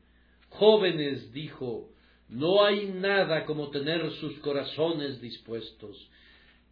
[0.50, 1.90] Jóvenes, dijo,
[2.28, 6.08] no hay nada como tener sus corazones dispuestos.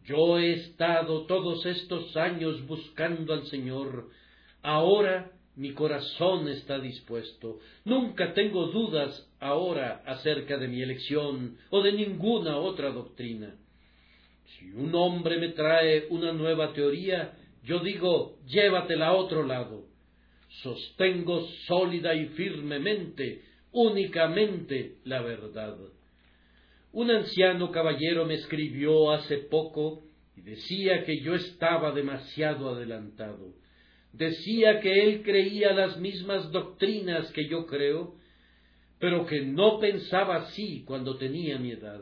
[0.05, 4.09] Yo he estado todos estos años buscando al Señor.
[4.61, 7.59] Ahora mi corazón está dispuesto.
[7.85, 13.55] Nunca tengo dudas ahora acerca de mi elección o de ninguna otra doctrina.
[14.45, 17.33] Si un hombre me trae una nueva teoría,
[17.63, 19.85] yo digo, llévatela a otro lado.
[20.61, 23.41] Sostengo sólida y firmemente,
[23.71, 25.75] únicamente la verdad.
[26.91, 30.03] Un anciano caballero me escribió hace poco
[30.37, 33.53] y decía que yo estaba demasiado adelantado.
[34.13, 38.15] Decía que él creía las mismas doctrinas que yo creo,
[38.99, 42.01] pero que no pensaba así cuando tenía mi edad.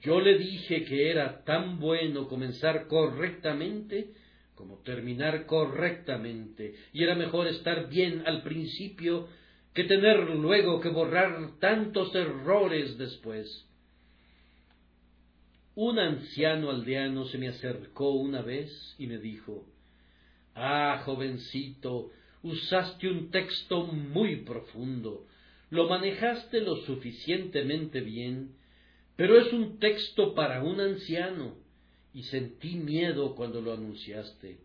[0.00, 4.12] Yo le dije que era tan bueno comenzar correctamente
[4.56, 9.28] como terminar correctamente, y era mejor estar bien al principio
[9.74, 13.68] que tener luego que borrar tantos errores después.
[15.74, 19.66] Un anciano aldeano se me acercó una vez y me dijo,
[20.54, 22.10] Ah, jovencito,
[22.42, 25.26] usaste un texto muy profundo,
[25.70, 28.54] lo manejaste lo suficientemente bien,
[29.16, 31.56] pero es un texto para un anciano,
[32.12, 34.58] y sentí miedo cuando lo anunciaste.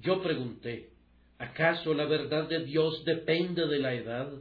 [0.00, 0.90] Yo pregunté,
[1.38, 4.32] ¿acaso la verdad de Dios depende de la edad?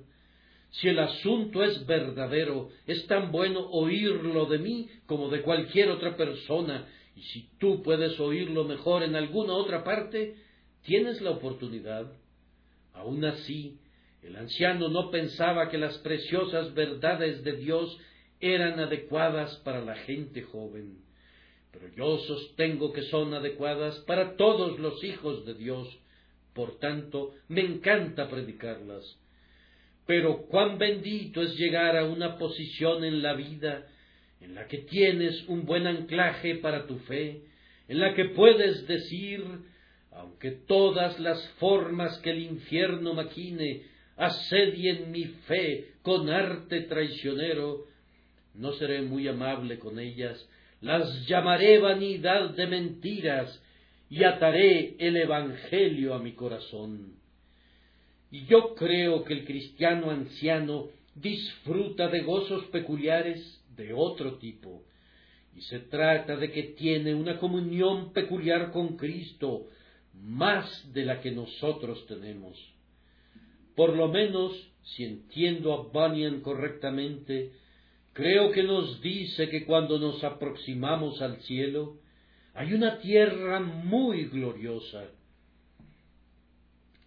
[0.72, 6.16] Si el asunto es verdadero, es tan bueno oírlo de mí como de cualquier otra
[6.18, 10.36] persona, y si tú puedes oírlo mejor en alguna otra parte,
[10.84, 12.12] tienes la oportunidad.
[12.94, 13.80] Aun así,
[14.24, 18.00] el anciano no pensaba que las preciosas verdades de Dios
[18.40, 21.00] eran adecuadas para la gente joven,
[21.72, 26.00] pero yo sostengo que son adecuadas para todos los hijos de Dios,
[26.54, 29.18] por tanto, me encanta predicarlas.
[30.06, 33.88] Pero cuán bendito es llegar a una posición en la vida
[34.42, 37.44] en la que tienes un buen anclaje para tu fe,
[37.88, 39.44] en la que puedes decir,
[40.12, 47.86] aunque todas las formas que el infierno maquine asedien mi fe con arte traicionero,
[48.54, 50.48] no seré muy amable con ellas,
[50.82, 53.62] las llamaré vanidad de mentiras
[54.10, 57.16] y ataré el Evangelio a mi corazón.
[58.30, 64.84] Y yo creo que el cristiano anciano disfruta de gozos peculiares de otro tipo,
[65.56, 69.68] y se trata de que tiene una comunión peculiar con Cristo,
[70.14, 72.73] más de la que nosotros tenemos.
[73.76, 74.52] Por lo menos,
[74.84, 77.54] si entiendo a Bunyan correctamente,
[78.14, 81.98] creo que nos dice que cuando nos aproximamos al cielo,
[82.54, 85.06] hay una tierra muy gloriosa.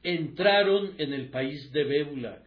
[0.02, 2.42] Entraron en el país de Bébula,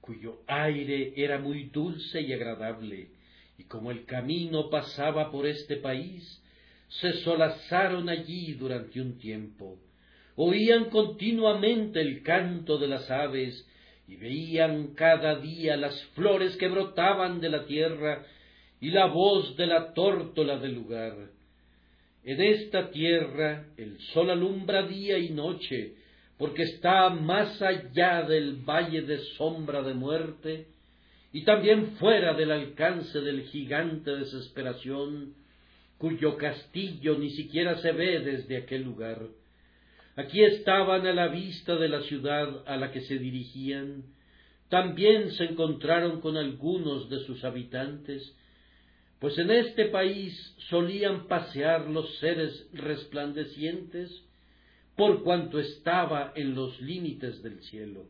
[0.00, 3.10] cuyo aire era muy dulce y agradable,
[3.58, 6.42] y como el camino pasaba por este país,
[6.88, 9.78] se solazaron allí durante un tiempo.
[10.36, 13.66] Oían continuamente el canto de las aves
[14.06, 18.24] y veían cada día las flores que brotaban de la tierra
[18.80, 21.14] y la voz de la tórtola del lugar.
[22.24, 25.94] En esta tierra el sol alumbra día y noche,
[26.38, 30.66] porque está más allá del valle de sombra de muerte,
[31.32, 35.34] y también fuera del alcance del gigante desesperación,
[35.98, 39.20] cuyo castillo ni siquiera se ve desde aquel lugar.
[40.16, 44.04] Aquí estaban a la vista de la ciudad a la que se dirigían,
[44.68, 48.36] también se encontraron con algunos de sus habitantes,
[49.18, 54.24] pues en este país solían pasear los seres resplandecientes
[54.96, 58.06] por cuanto estaba en los límites del cielo.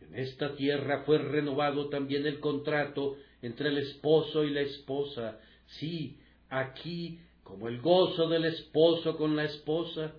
[0.00, 5.38] En esta tierra fue renovado también el contrato entre el esposo y la esposa.
[5.78, 10.14] Sí, aquí, como el gozo del esposo con la esposa,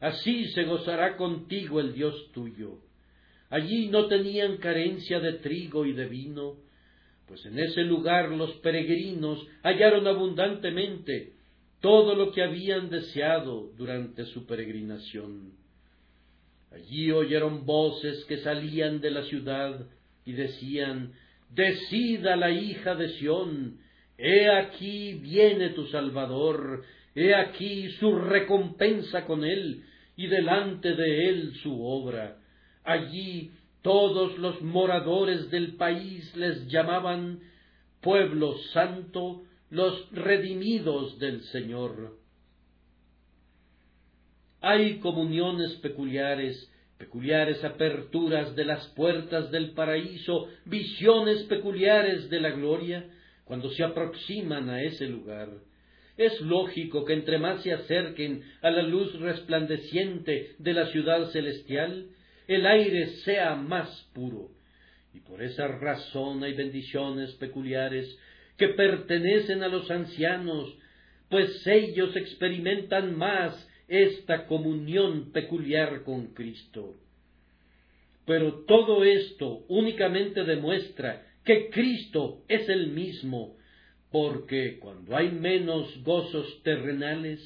[0.00, 2.78] así se gozará contigo el Dios tuyo.
[3.50, 6.56] Allí no tenían carencia de trigo y de vino,
[7.26, 11.32] pues en ese lugar los peregrinos hallaron abundantemente
[11.80, 15.52] todo lo que habían deseado durante su peregrinación.
[16.72, 19.86] Allí oyeron voces que salían de la ciudad
[20.24, 21.12] y decían,
[21.50, 23.78] Decida la hija de Sión,
[24.18, 26.82] he aquí viene tu Salvador,
[27.14, 29.84] he aquí su recompensa con él,
[30.16, 32.38] y delante de él su obra.
[32.84, 33.52] Allí
[33.82, 37.40] todos los moradores del país les llamaban
[38.00, 42.18] pueblo santo, los redimidos del Señor.
[44.60, 53.10] Hay comuniones peculiares, peculiares aperturas de las puertas del paraíso, visiones peculiares de la gloria,
[53.44, 55.50] cuando se aproximan a ese lugar.
[56.16, 62.06] Es lógico que entre más se acerquen a la luz resplandeciente de la ciudad celestial,
[62.46, 64.50] el aire sea más puro.
[65.12, 68.18] Y por esa razón hay bendiciones peculiares
[68.56, 70.76] que pertenecen a los ancianos,
[71.28, 76.94] pues ellos experimentan más esta comunión peculiar con Cristo.
[78.24, 83.56] Pero todo esto únicamente demuestra que Cristo es el mismo,
[84.14, 87.40] porque cuando hay menos gozos terrenales,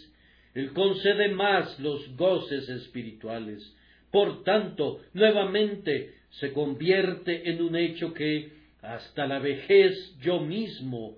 [0.52, 3.74] Él concede más los goces espirituales.
[4.10, 8.52] Por tanto, nuevamente se convierte en un hecho que
[8.82, 11.16] hasta la vejez yo mismo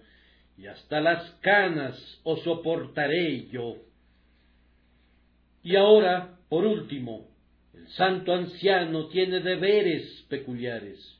[0.56, 3.74] y hasta las canas os soportaré yo.
[5.64, 7.26] Y ahora, por último,
[7.74, 11.18] el santo anciano tiene deberes peculiares.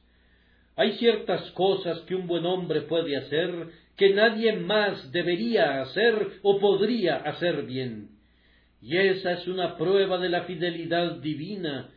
[0.77, 6.59] Hay ciertas cosas que un buen hombre puede hacer que nadie más debería hacer o
[6.59, 8.09] podría hacer bien.
[8.81, 11.91] Y esa es una prueba de la fidelidad divina,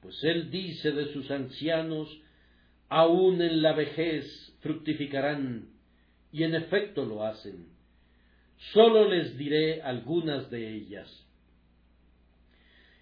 [0.00, 2.16] pues él dice de sus ancianos,
[2.88, 4.24] aun en la vejez
[4.60, 5.70] fructificarán,
[6.30, 7.66] y en efecto lo hacen.
[8.72, 11.26] Sólo les diré algunas de ellas.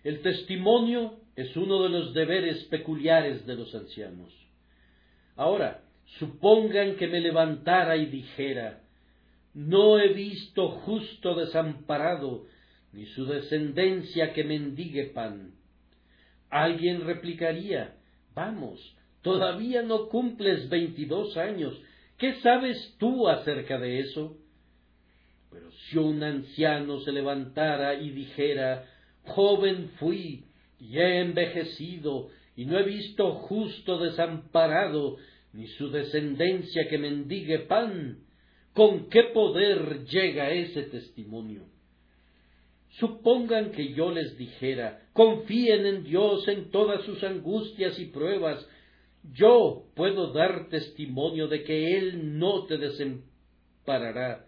[0.02, 4.32] El testimonio es uno de los deberes peculiares de los ancianos.
[5.36, 5.82] Ahora,
[6.18, 8.80] supongan que me levantara y dijera,
[9.54, 12.46] no he visto justo desamparado,
[12.92, 15.52] ni su descendencia que mendigue pan.
[16.50, 17.96] Alguien replicaría,
[18.34, 21.80] vamos, todavía no cumples veintidós años,
[22.18, 24.36] ¿qué sabes tú acerca de eso?
[25.50, 28.84] Pero si un anciano se levantara y dijera,
[29.24, 30.44] joven fui
[30.78, 35.16] y he envejecido y no he visto justo desamparado
[35.56, 38.18] ni su descendencia que mendigue pan.
[38.74, 41.62] ¿Con qué poder llega ese testimonio?
[42.98, 48.66] Supongan que yo les dijera, confíen en Dios en todas sus angustias y pruebas.
[49.32, 54.46] Yo puedo dar testimonio de que Él no te desamparará.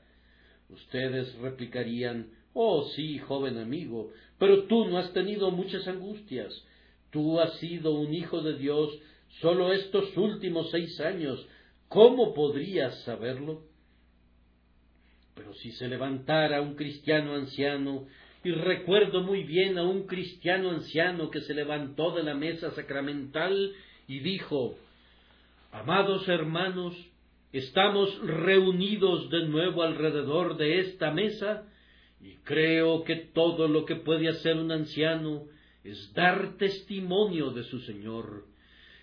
[0.69, 6.53] Ustedes replicarían, Oh sí, joven amigo, pero tú no has tenido muchas angustias.
[7.11, 8.91] Tú has sido un hijo de Dios
[9.41, 11.47] solo estos últimos seis años.
[11.89, 13.63] ¿Cómo podrías saberlo?
[15.35, 18.07] Pero si se levantara un cristiano anciano,
[18.45, 23.73] y recuerdo muy bien a un cristiano anciano que se levantó de la mesa sacramental
[24.07, 24.77] y dijo,
[25.73, 26.95] Amados hermanos,
[27.53, 31.65] estamos reunidos de nuevo alrededor de esta mesa
[32.21, 35.45] y creo que todo lo que puede hacer un anciano
[35.85, 38.45] es dar testimonio de su Señor.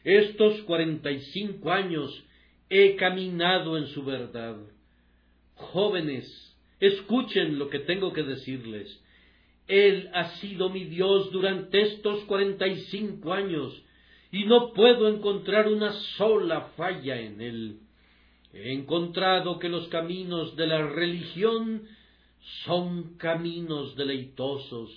[0.05, 2.23] Estos cuarenta y cinco años
[2.69, 4.55] he caminado en su verdad.
[5.55, 9.01] Jóvenes, escuchen lo que tengo que decirles.
[9.67, 13.81] Él ha sido mi Dios durante estos cuarenta y cinco años
[14.31, 17.79] y no puedo encontrar una sola falla en él.
[18.53, 21.81] He encontrado que los caminos de la religión
[22.63, 24.91] son caminos deleitosos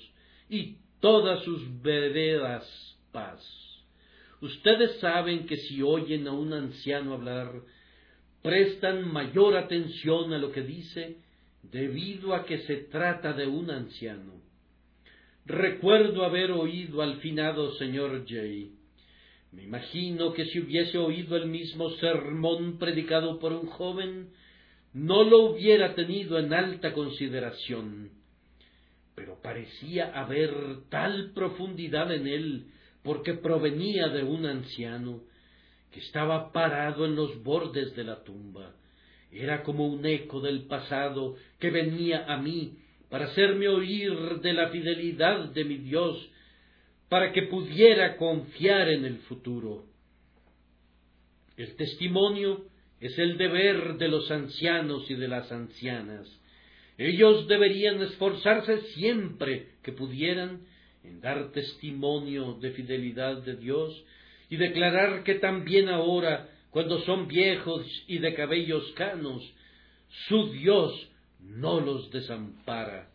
[0.50, 2.66] y todas sus veredas
[3.10, 3.67] paz.
[4.40, 7.52] Ustedes saben que si oyen a un anciano hablar,
[8.42, 11.16] prestan mayor atención a lo que dice
[11.62, 14.34] debido a que se trata de un anciano.
[15.44, 18.72] Recuerdo haber oído al finado señor Jay.
[19.50, 24.28] Me imagino que si hubiese oído el mismo sermón predicado por un joven,
[24.92, 28.10] no lo hubiera tenido en alta consideración.
[29.14, 30.52] Pero parecía haber
[30.90, 32.66] tal profundidad en él,
[33.08, 35.22] porque provenía de un anciano,
[35.90, 38.74] que estaba parado en los bordes de la tumba.
[39.32, 42.76] Era como un eco del pasado que venía a mí
[43.08, 46.30] para hacerme oír de la fidelidad de mi Dios,
[47.08, 49.86] para que pudiera confiar en el futuro.
[51.56, 52.66] El testimonio
[53.00, 56.28] es el deber de los ancianos y de las ancianas.
[56.98, 60.67] Ellos deberían esforzarse siempre que pudieran
[61.08, 64.04] en dar testimonio de fidelidad de Dios
[64.50, 69.42] y declarar que también ahora, cuando son viejos y de cabellos canos,
[70.28, 73.10] su Dios no los desampara.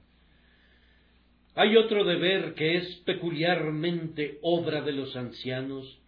[1.55, 5.99] Hay otro deber que es peculiarmente obra de los ancianos,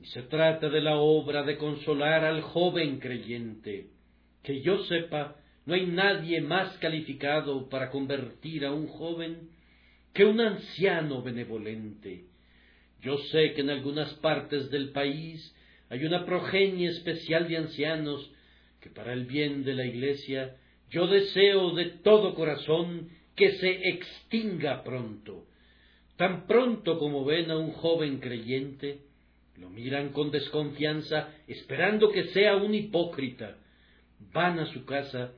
[0.00, 3.88] y se trata de la obra de consolar al joven creyente.
[4.42, 5.36] Que yo sepa,
[5.66, 9.50] no hay nadie más calificado para convertir a un joven
[10.12, 12.24] que un anciano benevolente.
[13.00, 15.54] Yo sé que en algunas partes del país
[15.88, 18.30] hay una progenie especial de ancianos
[18.80, 20.56] que para el bien de la Iglesia
[20.90, 25.46] yo deseo de todo corazón que se extinga pronto.
[26.16, 29.00] Tan pronto como ven a un joven creyente,
[29.58, 33.56] lo miran con desconfianza, esperando que sea un hipócrita.
[34.32, 35.32] Van a su casa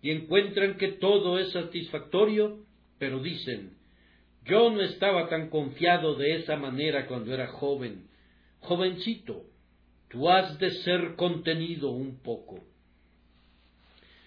[0.00, 2.60] y encuentran que todo es satisfactorio,
[2.98, 3.79] pero dicen,
[4.50, 8.08] yo no estaba tan confiado de esa manera cuando era joven.
[8.58, 9.44] Jovencito,
[10.08, 12.64] tú has de ser contenido un poco.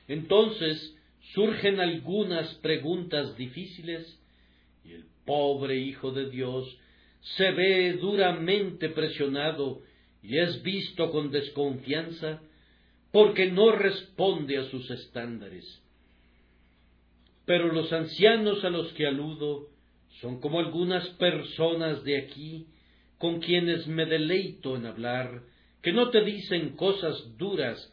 [0.08, 0.96] Entonces
[1.34, 4.20] surgen algunas preguntas difíciles
[4.86, 6.78] y el pobre Hijo de Dios
[7.38, 9.82] se ve duramente presionado
[10.22, 12.42] y es visto con desconfianza
[13.12, 15.82] porque no responde a sus estándares.
[17.46, 19.73] Pero los ancianos a los que aludo
[20.22, 22.68] son como algunas personas de aquí
[23.18, 25.44] con quienes me deleito en hablar,
[25.82, 27.90] que no te dicen cosas duras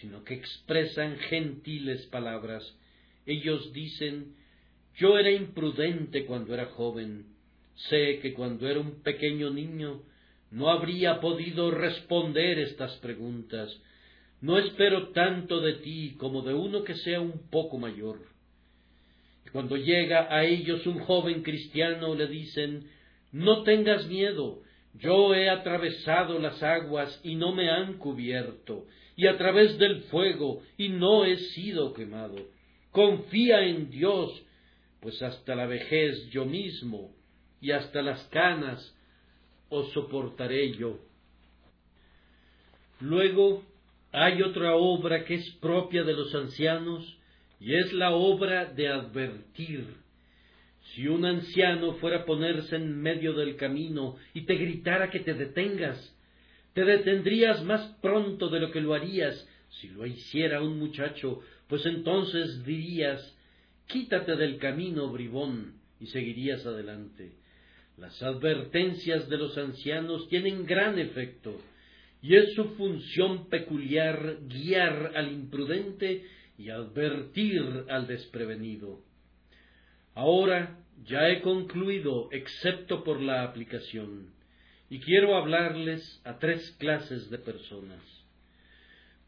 [0.00, 2.64] sino que expresan gentiles palabras.
[3.26, 4.34] Ellos dicen,
[4.96, 7.26] yo era imprudente cuando era joven,
[7.74, 10.02] sé que cuando era un pequeño niño
[10.50, 13.74] no habría podido responder estas preguntas,
[14.40, 18.33] no espero tanto de ti como de uno que sea un poco mayor.
[19.54, 22.90] Cuando llega a ellos un joven cristiano le dicen,
[23.30, 24.62] no tengas miedo,
[24.94, 28.84] yo he atravesado las aguas y no me han cubierto,
[29.14, 32.34] y a través del fuego y no he sido quemado.
[32.90, 34.42] Confía en Dios,
[34.98, 37.14] pues hasta la vejez yo mismo
[37.60, 38.92] y hasta las canas
[39.68, 40.98] os soportaré yo.
[42.98, 43.62] Luego
[44.10, 47.18] hay otra obra que es propia de los ancianos
[47.64, 49.86] y es la obra de advertir
[50.92, 55.32] si un anciano fuera a ponerse en medio del camino y te gritara que te
[55.32, 56.14] detengas,
[56.74, 59.48] te detendrías más pronto de lo que lo harías
[59.80, 63.34] si lo hiciera un muchacho, pues entonces dirías
[63.86, 67.32] quítate del camino, bribón, y seguirías adelante.
[67.96, 71.58] Las advertencias de los ancianos tienen gran efecto,
[72.20, 76.24] y es su función peculiar guiar al imprudente
[76.56, 79.00] y advertir al desprevenido.
[80.14, 84.32] Ahora ya he concluido, excepto por la aplicación.
[84.90, 88.02] y quiero hablarles a tres clases de personas.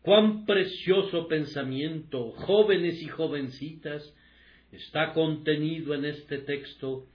[0.03, 4.15] Cuán precioso pensamiento, jóvenes y jovencitas,
[4.71, 7.07] está contenido en este texto,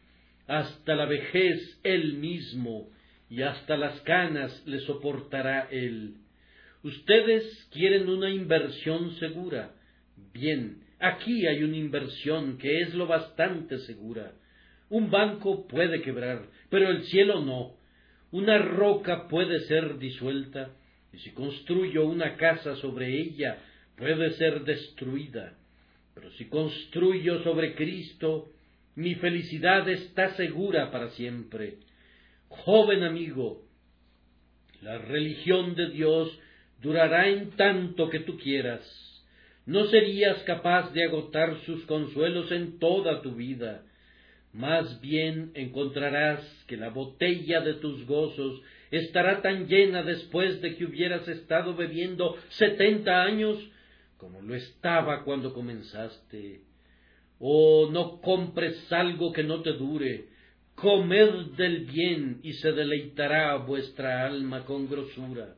[0.47, 2.89] hasta la vejez él mismo
[3.30, 6.16] y hasta las canas le soportará él.
[6.84, 9.74] Ustedes quieren una inversión segura.
[10.34, 14.34] Bien, aquí hay una inversión que es lo bastante segura.
[14.90, 17.76] Un banco puede quebrar, pero el cielo no.
[18.32, 20.72] Una roca puede ser disuelta,
[21.14, 23.58] y si construyo una casa sobre ella,
[23.98, 25.58] puede ser destruida.
[26.14, 28.50] Pero si construyo sobre Cristo,
[28.96, 31.78] mi felicidad está segura para siempre.
[32.50, 33.64] Joven amigo,
[34.82, 36.38] la religión de Dios
[36.82, 39.11] durará en tanto que tú quieras.
[39.66, 43.84] No serías capaz de agotar sus consuelos en toda tu vida.
[44.53, 50.86] Más bien encontrarás que la botella de tus gozos estará tan llena después de que
[50.86, 53.57] hubieras estado bebiendo setenta años
[54.22, 56.62] como lo estaba cuando comenzaste.
[57.39, 60.26] Oh, no compres algo que no te dure.
[60.76, 65.55] Comed del bien y se deleitará vuestra alma con grosura.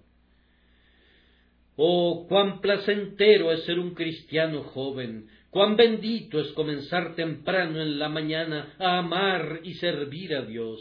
[1.75, 8.09] Oh, cuán placentero es ser un cristiano joven, cuán bendito es comenzar temprano en la
[8.09, 10.79] mañana a amar y servir a Dios.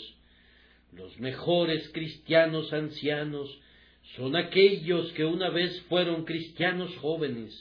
[0.93, 3.59] Los mejores cristianos ancianos
[4.17, 7.55] son aquellos que una vez fueron cristianos jóvenes.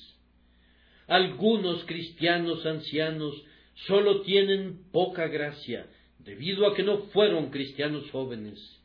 [1.07, 3.41] Algunos cristianos ancianos
[3.87, 5.87] sólo tienen poca gracia
[6.19, 8.80] debido a que no fueron cristianos jóvenes.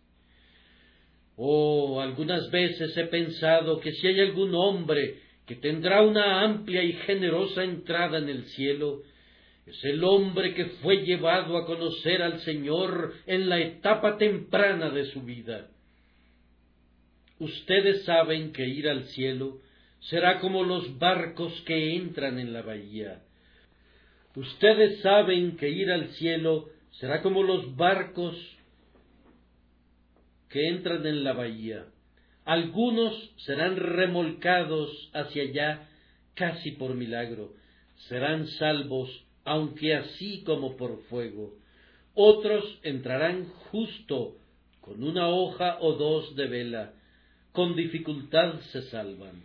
[1.37, 6.95] Oh, algunas veces he pensado que si hay algún hombre que tendrá una amplia y
[6.95, 9.03] generosa entrada en el cielo,
[9.66, 15.05] es el hombre que fue llevado a conocer al Señor en la etapa temprana de
[15.07, 15.68] su vida.
[17.39, 19.59] Ustedes saben que ir al cielo
[20.01, 23.22] será como los barcos que entran en la bahía.
[24.34, 28.56] Ustedes saben que ir al cielo será como los barcos
[30.49, 31.87] que entran en la bahía.
[32.45, 35.89] Algunos serán remolcados hacia allá
[36.35, 37.55] casi por milagro,
[38.09, 39.11] serán salvos,
[39.45, 41.55] aunque así como por fuego.
[42.15, 44.37] Otros entrarán justo
[44.81, 46.93] con una hoja o dos de vela,
[47.53, 49.43] con dificultad se salvan.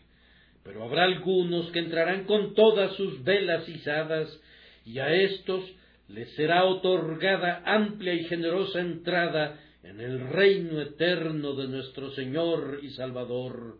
[0.64, 4.39] Pero habrá algunos que entrarán con todas sus velas izadas,
[4.86, 5.64] y a éstos
[6.08, 12.89] les será otorgada amplia y generosa entrada en el reino eterno de nuestro Señor y
[12.89, 13.77] Salvador.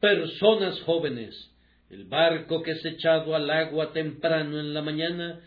[0.00, 1.52] Personas jóvenes,
[1.90, 5.40] el barco que es echado al agua temprano en la mañana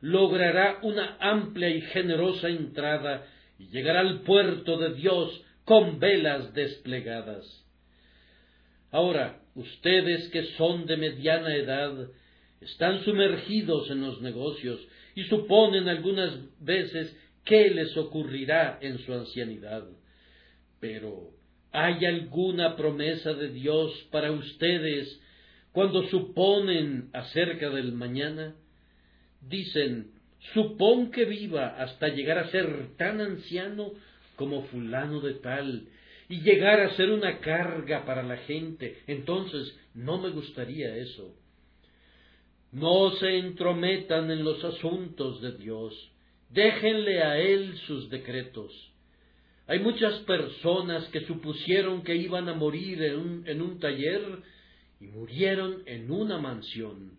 [0.00, 3.26] logrará una amplia y generosa entrada
[3.58, 7.64] y llegará al puerto de Dios con velas desplegadas.
[8.90, 12.08] Ahora, ustedes que son de mediana edad,
[12.60, 14.80] están sumergidos en los negocios
[15.14, 17.16] y suponen algunas veces
[17.46, 19.84] qué les ocurrirá en su ancianidad.
[20.80, 21.30] Pero,
[21.72, 25.18] ¿hay alguna promesa de Dios para ustedes
[25.72, 28.54] cuando suponen acerca del mañana?
[29.40, 30.10] Dicen,
[30.52, 33.92] supón que viva hasta llegar a ser tan anciano
[34.36, 35.88] como fulano de tal,
[36.28, 41.34] y llegar a ser una carga para la gente, entonces no me gustaría eso.
[42.72, 46.12] No se entrometan en los asuntos de Dios.
[46.56, 48.72] Déjenle a Él sus decretos.
[49.66, 54.22] Hay muchas personas que supusieron que iban a morir en un, en un taller
[54.98, 57.18] y murieron en una mansión.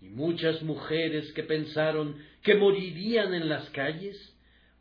[0.00, 4.18] Y muchas mujeres que pensaron que morirían en las calles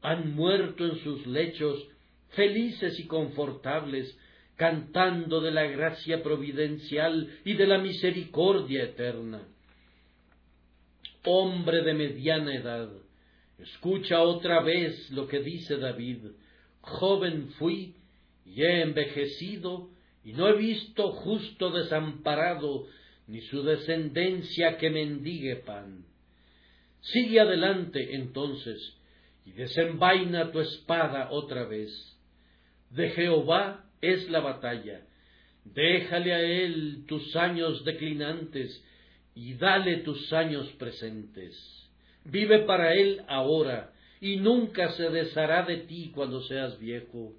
[0.01, 1.87] han muerto en sus lechos
[2.29, 4.17] felices y confortables,
[4.55, 9.43] cantando de la gracia providencial y de la misericordia eterna.
[11.23, 12.89] Hombre de mediana edad,
[13.61, 16.25] Escucha otra vez lo que dice David.
[16.81, 17.95] Joven fui
[18.45, 19.89] y he envejecido
[20.23, 22.87] y no he visto justo desamparado
[23.27, 26.05] ni su descendencia que mendigue pan.
[27.01, 28.97] Sigue adelante entonces
[29.45, 31.91] y desenvaina tu espada otra vez.
[32.89, 35.05] De Jehová es la batalla.
[35.65, 38.83] Déjale a él tus años declinantes
[39.35, 41.80] y dale tus años presentes.
[42.25, 47.33] Vive para Él ahora, y nunca se deshará de ti cuando seas viejo.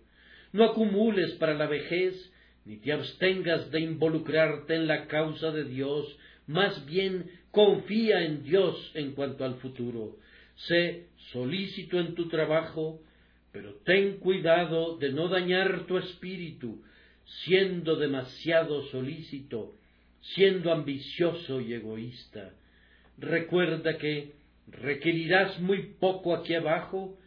[0.52, 2.32] No acumules para la vejez,
[2.64, 6.16] ni te abstengas de involucrarte en la causa de Dios,
[6.46, 10.16] más bien confía en Dios en cuanto al futuro.
[10.56, 13.00] Sé solícito en tu trabajo,
[13.52, 16.82] pero ten cuidado de no dañar tu espíritu,
[17.44, 19.74] siendo demasiado solícito,
[20.20, 22.54] siendo ambicioso y egoísta.
[23.18, 24.32] Recuerda que
[24.66, 27.18] requerirás muy poco aquí abajo,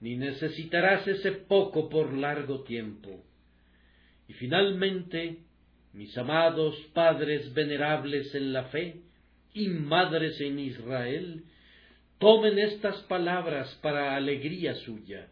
[0.00, 3.24] ni necesitarás ese poco por largo tiempo.
[4.28, 5.38] Y finalmente,
[5.92, 9.02] mis amados padres venerables en la fe
[9.52, 11.44] y madres en Israel,
[12.18, 15.28] tomen estas palabras para alegría suya.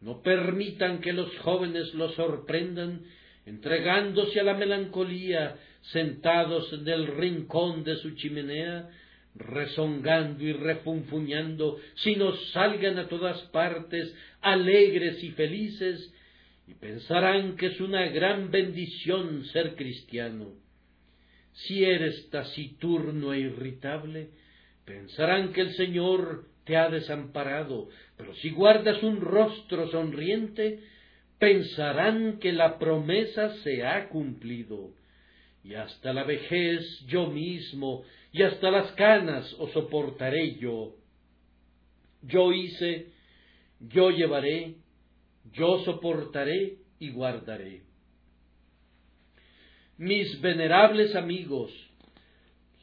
[0.00, 3.02] No permitan que los jóvenes los sorprendan
[3.46, 5.56] entregándose a la melancolía,
[5.92, 8.88] sentados en el rincón de su chimenea,
[9.34, 16.12] rezongando y refunfuñando, sino salgan a todas partes alegres y felices,
[16.66, 20.52] y pensarán que es una gran bendición ser cristiano.
[21.52, 24.30] Si eres taciturno e irritable,
[24.84, 30.80] pensarán que el Señor te ha desamparado, pero si guardas un rostro sonriente,
[31.38, 34.90] pensarán que la promesa se ha cumplido.
[35.62, 38.02] Y hasta la vejez yo mismo,
[38.34, 40.96] y hasta las canas os soportaré yo.
[42.22, 43.12] Yo hice,
[43.78, 44.74] yo llevaré,
[45.52, 47.82] yo soportaré y guardaré.
[49.98, 51.70] Mis venerables amigos,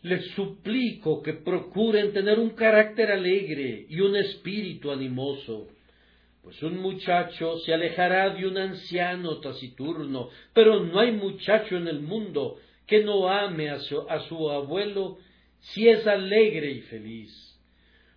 [0.03, 5.67] les suplico que procuren tener un carácter alegre y un espíritu animoso,
[6.43, 11.99] pues un muchacho se alejará de un anciano taciturno, pero no hay muchacho en el
[11.99, 15.17] mundo que no ame a su, a su abuelo
[15.61, 17.59] si es alegre y feliz.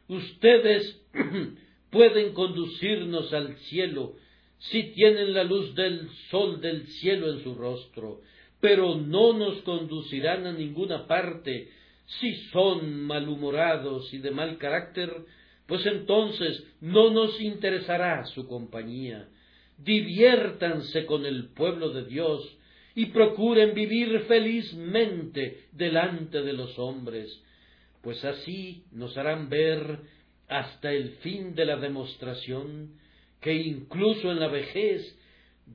[0.09, 1.01] Ustedes
[1.91, 4.17] pueden conducirnos al cielo
[4.59, 8.23] si tienen la luz del sol del cielo en su rostro,
[8.61, 11.71] pero no nos conducirán a ninguna parte
[12.07, 15.11] si son malhumorados y de mal carácter,
[15.67, 19.29] pues entonces no nos interesará su compañía.
[19.79, 22.57] Diviértanse con el pueblo de Dios
[22.95, 27.43] y procuren vivir felizmente delante de los hombres,
[28.03, 30.01] pues así nos harán ver
[30.49, 32.99] hasta el fin de la demostración
[33.41, 35.19] que incluso en la vejez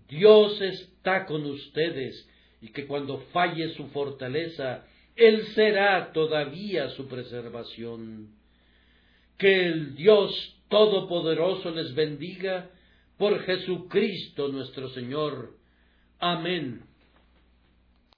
[0.07, 2.27] Dios está con ustedes
[2.61, 8.29] y que cuando falle su fortaleza, Él será todavía su preservación.
[9.37, 12.69] Que el Dios Todopoderoso les bendiga
[13.17, 15.55] por Jesucristo nuestro Señor.
[16.19, 16.88] Amén.